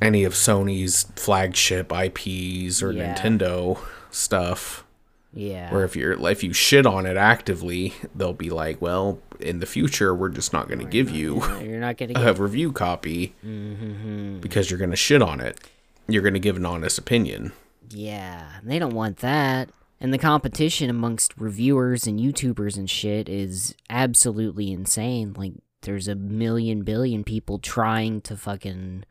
[0.00, 3.14] any of Sony's flagship IPs or Yeah.
[3.14, 3.78] Nintendo
[4.10, 4.84] stuff
[5.32, 5.72] Yeah.
[5.72, 9.66] where if you're if you shit on it actively, they'll be like, "Well, in the
[9.66, 14.40] future, we're just not going to give you You're not getting a review copy mm-hmm.
[14.40, 15.58] because you're going to shit on it.
[16.06, 17.52] You're going to give an honest opinion."
[17.90, 19.70] Yeah, they don't want that.
[20.00, 25.32] And the competition amongst reviewers and YouTubers and shit is absolutely insane.
[25.36, 29.04] Like, there's a million billion people trying to fucking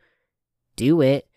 [0.78, 1.28] do it.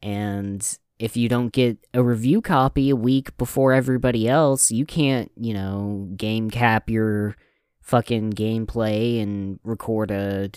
[0.00, 5.32] And if you don't get a review copy a week before everybody else, you can't,
[5.36, 7.36] you know, game cap your
[7.80, 10.50] fucking gameplay and record a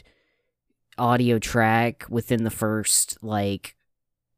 [0.98, 3.76] audio track within the first, like,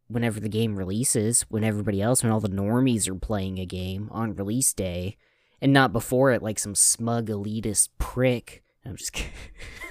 [0.08, 4.10] whenever the game releases, when everybody else, when all the normies are playing a game
[4.12, 5.18] on release day,
[5.62, 8.64] and not before it like some smug elitist prick.
[8.86, 9.32] I'm just kidding.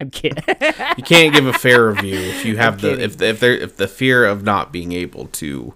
[0.00, 0.42] I'm kidding.
[0.96, 3.76] You can't give a fair review if you have the if the, if there if
[3.76, 5.74] the fear of not being able to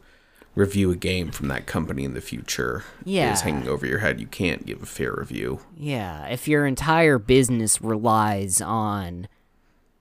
[0.54, 3.32] review a game from that company in the future Yeah.
[3.32, 4.20] is hanging over your head.
[4.20, 5.60] You can't give a fair review.
[5.76, 9.28] Yeah, if your entire business relies on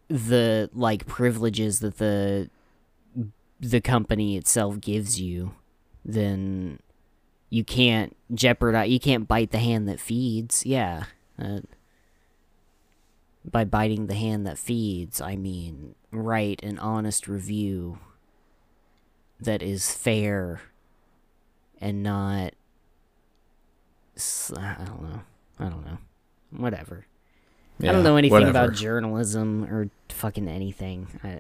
[0.08, 2.50] the like privileges that the
[3.60, 5.54] the company itself gives you,
[6.04, 6.80] then
[7.50, 8.90] you can't jeopardize.
[8.90, 10.66] You can't bite the hand that feeds.
[10.66, 11.06] Yeah.
[11.42, 11.60] Uh,
[13.50, 17.98] by biting the hand that feeds, I mean write an honest review
[19.40, 20.62] that is fair
[21.80, 22.54] and not
[24.56, 25.22] I don't know.
[25.60, 25.98] I don't know.
[26.52, 27.06] Whatever.
[27.82, 28.52] I don't know anything whatever.
[28.52, 31.08] about journalism or fucking anything.
[31.24, 31.40] I,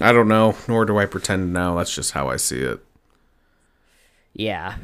[0.08, 1.76] I don't know, nor do I pretend to know.
[1.76, 2.84] That's just how I see it.
[4.34, 4.76] yeah.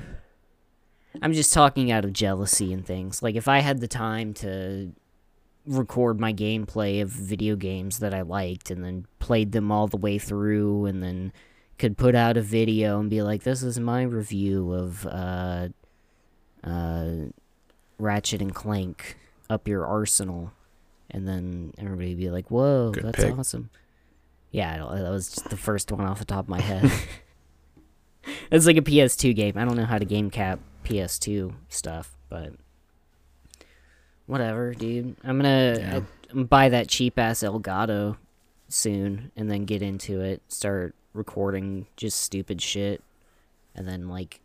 [1.20, 3.22] I'm just talking out of jealousy and things.
[3.22, 4.92] Like if I had the time to
[5.66, 9.96] record my gameplay of video games that I liked and then played them all the
[9.96, 11.32] way through and then
[11.78, 15.68] could put out a video and be like this is my review of uh
[16.64, 17.06] uh
[17.98, 19.16] Ratchet and Clank
[19.48, 20.52] up your arsenal
[21.10, 23.38] and then everybody would be like whoa Good that's pick.
[23.38, 23.70] awesome.
[24.50, 26.92] Yeah, that was just the first one off the top of my head.
[28.50, 29.56] it's like a PS2 game.
[29.56, 32.52] I don't know how to game cap PS2 stuff, but
[34.32, 35.16] whatever, dude.
[35.22, 36.00] I'm gonna Yeah.
[36.32, 38.16] I'm buy that cheap ass Elgato
[38.68, 40.42] soon, and then get into it.
[40.48, 43.02] Start recording just stupid shit,
[43.74, 44.40] and then like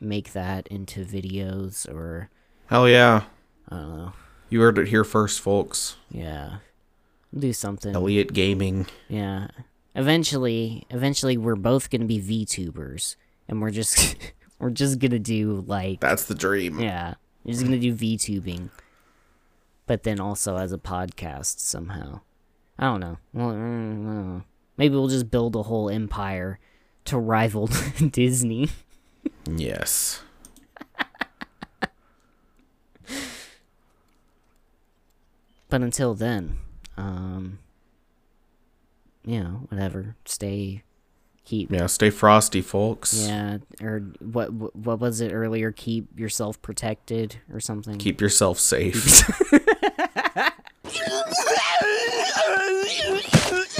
[0.00, 2.28] make that into videos or
[2.66, 3.22] Hell yeah.
[3.70, 4.12] I don't know.
[4.50, 5.96] You heard it here first, folks.
[6.10, 6.56] Yeah,
[7.36, 7.94] do something.
[7.94, 8.86] Elliot Gaming.
[9.08, 9.48] Yeah.
[9.94, 13.16] Eventually, eventually, we're both gonna be VTubers,
[13.48, 14.16] and we're just
[14.58, 16.78] we're just gonna do like That's the dream.
[16.80, 17.14] Yeah,
[17.44, 18.70] you're just gonna do VTubing,
[19.88, 22.20] but then also as a podcast somehow.
[22.78, 23.18] I don't know.
[23.32, 24.42] Well, I don't know.
[24.76, 26.60] Maybe we'll just build a whole empire
[27.06, 27.66] to rival
[28.12, 28.68] Disney.
[29.50, 30.22] Yes.
[35.70, 36.58] But until then,
[36.96, 37.58] um,
[39.24, 40.16] you know, whatever.
[40.24, 40.82] Stay,
[41.44, 41.70] keep.
[41.70, 43.26] Yeah, stay frosty, folks.
[43.26, 44.52] Yeah, or what?
[44.52, 45.70] What what was it earlier?
[45.72, 47.98] Keep yourself protected or something.
[47.98, 49.22] Keep yourself safe.
[49.82, 50.22] Come on, baby,
[50.84, 51.68] kiss me.
[52.32, 53.22] Kiss me.
[53.22, 53.77] Kiss me, Mario.